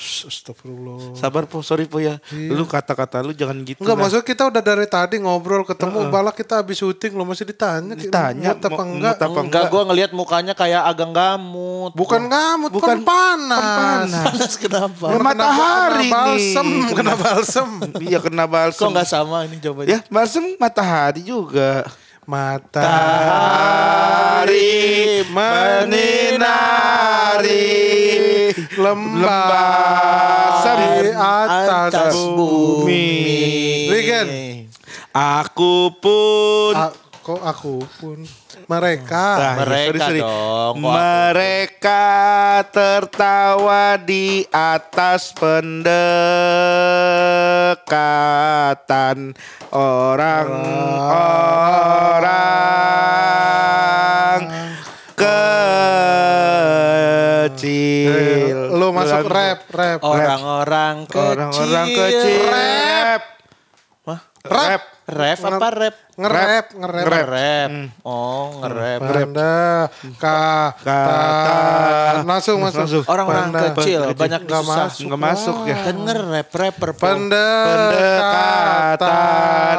Astagfirullah. 0.00 1.12
Sabar 1.12 1.44
po, 1.44 1.60
sorry 1.60 1.84
po 1.84 2.00
ya. 2.00 2.16
Lu 2.32 2.64
kata-kata 2.64 3.20
lu 3.20 3.30
jangan 3.30 3.60
gitu. 3.62 3.84
Enggak, 3.84 3.92
lah. 3.92 4.00
maksudnya 4.00 4.24
kita 4.24 4.48
udah 4.48 4.62
dari 4.62 4.88
tadi 4.88 5.20
ngobrol 5.20 5.60
ketemu 5.62 6.08
malah 6.08 6.32
kita 6.32 6.56
habis 6.56 6.80
syuting 6.80 7.12
lo 7.12 7.22
masih 7.22 7.44
ditanya. 7.44 7.92
Ditanya, 7.92 8.56
apa 8.56 8.80
enggak? 8.80 9.14
mood 9.14 9.28
apa 9.28 9.40
Enggak, 9.44 9.44
enggak? 9.44 9.68
gue 9.68 9.82
ngelihat 9.92 10.10
mukanya 10.10 10.54
kayak 10.56 10.88
agak 10.88 11.12
gamut. 11.12 11.92
Bukan 11.92 12.22
ngamut, 12.26 12.72
Bukan- 12.72 13.04
bukan 13.04 13.04
panas. 13.04 13.60
panas. 13.60 14.24
Panas 14.32 14.56
kenapa? 14.56 15.04
Ya, 15.12 15.18
matahari 15.20 15.92
kena 15.92 16.00
nih. 16.00 16.10
balsem, 16.10 16.68
kena 16.96 17.14
balsem. 17.14 17.68
Iya 18.10 18.18
kena 18.18 18.44
balsem. 18.48 18.80
Kok 18.80 18.90
nggak 18.96 19.04
sama 19.06 19.44
ini 19.44 19.60
jawabannya? 19.60 19.92
Ya, 19.92 19.98
balsem 20.08 20.56
matahari 20.56 21.20
juga. 21.20 21.84
Matahari 23.50 24.70
menyinari 26.70 27.68
lembah 28.76 30.50
di 30.70 31.10
atas 31.10 31.90
Atas 31.90 32.14
bumi. 32.14 33.08
Regen. 33.90 34.26
Aku 35.10 35.90
pun 35.98 36.74
A- 36.74 36.94
kok 37.20 37.42
aku 37.42 37.82
pun 37.98 38.22
mereka 38.64 39.26
Nah, 39.36 39.54
Mereka 39.60 39.90
sorry, 39.90 39.98
sorry. 40.00 40.20
dong? 40.22 40.74
Mereka 40.80 42.06
tertawa 42.70 43.98
di 43.98 44.46
atas 44.48 45.34
pendekatan 47.70 49.34
orang-orang 51.90 53.19
masuk 59.00 59.26
rap 59.32 59.58
rap 59.72 59.98
Orang-orang 60.04 60.96
kecil. 61.08 61.30
Orang-orang 61.32 61.86
kecil. 61.88 62.40
Rap. 62.52 63.22
Hah? 64.04 64.20
Rap. 64.44 64.68
Rap 64.68 64.82
apa 65.10 65.68
rap? 65.70 65.94
ngerap 66.20 66.76
ngerap 66.76 67.00
Nge-rap. 67.08 67.70
Oh, 68.04 68.60
nge-rap. 68.60 69.00
Panda 69.00 69.88
kata 70.20 71.00
langsung 72.28 72.60
masuk. 72.60 73.08
Orang-orang 73.08 73.48
Panda. 73.48 73.72
kecil 73.72 74.12
banyak 74.12 74.44
Nggak 74.44 74.60
susah. 74.60 74.84
masuk. 74.84 75.08
Nggak 75.08 75.20
masuk 75.24 75.56
ya. 75.64 75.76
Kan 75.80 75.96
nge-rap 76.04 76.48
rapper. 76.52 76.90
Pendekatan 78.60 79.00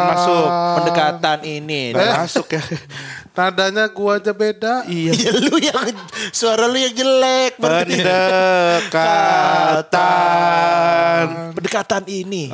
masuk. 0.10 0.48
Pendekatan 0.82 1.39
ini. 1.46 1.94
Eh. 1.94 2.13
Masuk 2.17 2.48
ya. 2.58 2.62
nadanya 3.38 3.88
gua 3.88 4.20
aja 4.20 4.36
beda 4.36 4.84
Iya. 4.89 5.13
Ya 5.24 5.32
lu 5.38 5.56
yang 5.62 5.94
suara 6.34 6.65
lu 6.65 6.76
yang 6.76 6.91
jelek. 6.98 7.62
Pendekatan. 10.02 11.54
Pendekatan 11.54 12.04
ini. 12.10 12.50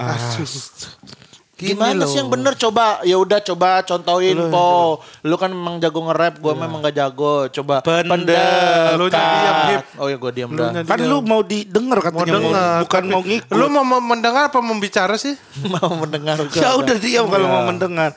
Gini 1.57 1.73
Gimana 1.73 2.05
loh. 2.05 2.05
sih 2.05 2.21
yang 2.21 2.29
bener 2.29 2.53
coba? 2.53 3.01
Ya 3.01 3.17
udah 3.17 3.41
coba 3.41 3.81
contohin 3.81 4.37
po. 4.53 5.01
Lu 5.25 5.41
kan 5.41 5.49
memang 5.49 5.81
jago 5.81 6.05
nge-rap, 6.05 6.37
gua 6.37 6.53
memang 6.53 6.85
gak 6.85 6.93
jago. 6.93 7.49
Coba 7.49 7.81
Pendekat. 7.81 8.93
Lu 8.93 9.09
jangan 9.09 9.33
diam, 9.33 9.57
Hip. 9.73 9.83
Oh 9.97 10.05
ya 10.05 10.17
gua 10.21 10.29
diam 10.29 10.53
dah. 10.53 10.69
Kan 10.85 10.99
lu 11.01 11.17
mau 11.25 11.41
didengar 11.41 11.97
mau 11.97 12.05
katanya 12.05 12.29
mau 12.29 12.37
dengar 12.45 12.77
bukan 12.85 13.03
mau 13.09 13.21
ngikut. 13.25 13.55
lu 13.57 13.65
mau 13.73 13.81
mau 13.81 13.97
mendengar 13.97 14.53
apa 14.53 14.59
membicara 14.61 15.17
sih 15.17 15.33
Mau 15.73 15.97
mendengar 15.97 16.37
gua. 16.37 16.61
ya 16.61 16.77
udah 16.77 16.97
diam 17.01 17.25
kalau 17.25 17.49
mau 17.49 17.65
mendengar. 17.65 18.13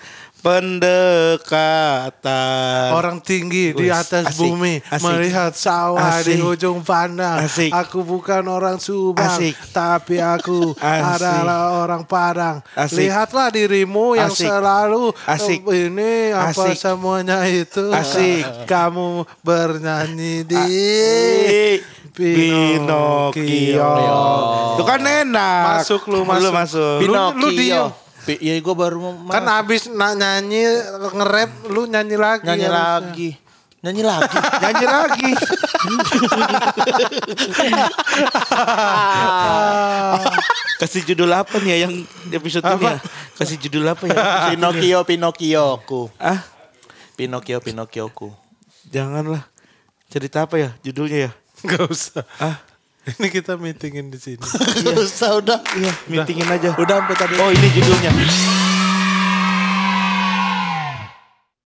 Pendekatan. 1.61 2.20
orang 2.96 3.20
tinggi 3.20 3.76
di 3.76 3.87
Wis, 3.87 3.92
atas 3.92 4.33
asik, 4.33 4.40
bumi 4.40 4.81
asik. 4.88 5.05
melihat 5.05 5.53
sawah 5.53 6.16
di 6.24 6.33
Asik. 6.37 6.48
ujung 6.48 6.81
pandang 6.81 7.44
Asik. 7.44 7.68
aku 7.70 8.00
bukan 8.00 8.48
orang 8.48 8.81
Subang 8.81 9.37
Asik. 9.37 9.53
tapi 9.70 10.16
aku 10.16 10.72
Asik. 10.74 11.20
adalah 11.20 11.85
orang 11.85 12.05
Padang 12.05 12.64
Asik. 12.72 13.05
lihatlah 13.05 13.53
dirimu 13.53 14.16
yang 14.16 14.33
Asik. 14.33 14.48
selalu 14.48 15.12
Asik. 15.29 15.61
eh, 15.68 15.87
ini 15.87 16.33
apa 16.33 16.72
Asik. 16.72 16.76
semuanya 16.81 17.44
itu 17.44 17.92
Asik. 17.92 18.64
kamu 18.64 19.29
bernyanyi 19.44 20.48
di 20.48 20.64
Pinocchio. 22.11 23.92
Itu 24.74 24.83
kan 24.83 25.00
enak. 25.00 25.81
Masuk 25.81 26.03
lu, 26.11 26.20
Lu 26.20 26.26
masuk. 26.26 26.53
masuk. 26.53 26.96
Lu- 27.07 27.14
lu 27.38 27.48
Pinocchio. 27.48 27.55
diem. 27.55 27.87
Pi- 28.20 28.38
Ya 28.38 28.52
gua 28.61 28.74
baru 28.74 29.00
mau 29.00 29.12
kan 29.28 29.44
abis 29.56 29.88
na- 29.88 30.12
nyanyi 30.12 30.64
nge-rap 31.11 31.50
lu 31.66 31.85
nyanyi 31.85 32.14
lagi 32.14 32.44
nyanyi 32.44 32.66
harusnya. 32.66 32.85
lagi. 33.00 33.30
Nyanyi 33.80 34.02
lagi. 34.04 34.37
Nyanyi 34.62 34.87
lagi. 34.87 35.30
Kasih 40.76 41.02
judul 41.04 41.28
apa 41.30 41.61
nih 41.61 41.70
ya 41.70 41.88
yang 41.88 41.94
episode 42.30 42.64
ini 42.66 42.85
ya? 42.87 42.96
Kasih 43.37 43.56
judul 43.59 43.85
apa 43.85 44.04
ya? 44.04 44.16
Pinocchio, 44.52 45.00
Pinocchioku. 45.04 46.09
ah, 46.16 46.40
Pinocchio, 47.14 47.61
Pinocchioku. 47.61 48.33
janganlah. 48.88 49.44
Cerita 50.09 50.42
apa 50.42 50.56
ya 50.56 50.70
judulnya 50.80 51.28
ya? 51.28 51.33
Gak 51.62 51.87
usah 51.87 52.24
Ah, 52.37 52.56
ini 53.17 53.29
kita 53.33 53.57
meetingin 53.57 54.13
di 54.13 54.19
sini 54.21 54.45
Gak 54.85 54.97
usah 55.01 55.41
udah. 55.41 55.59
iya, 55.81 55.93
meetingin 56.09 56.49
aja. 56.49 56.77
Udah 56.77 57.01
sampai 57.01 57.17
tadi. 57.17 57.35
Oh, 57.41 57.49
ini 57.49 57.69
judulnya. 57.73 58.11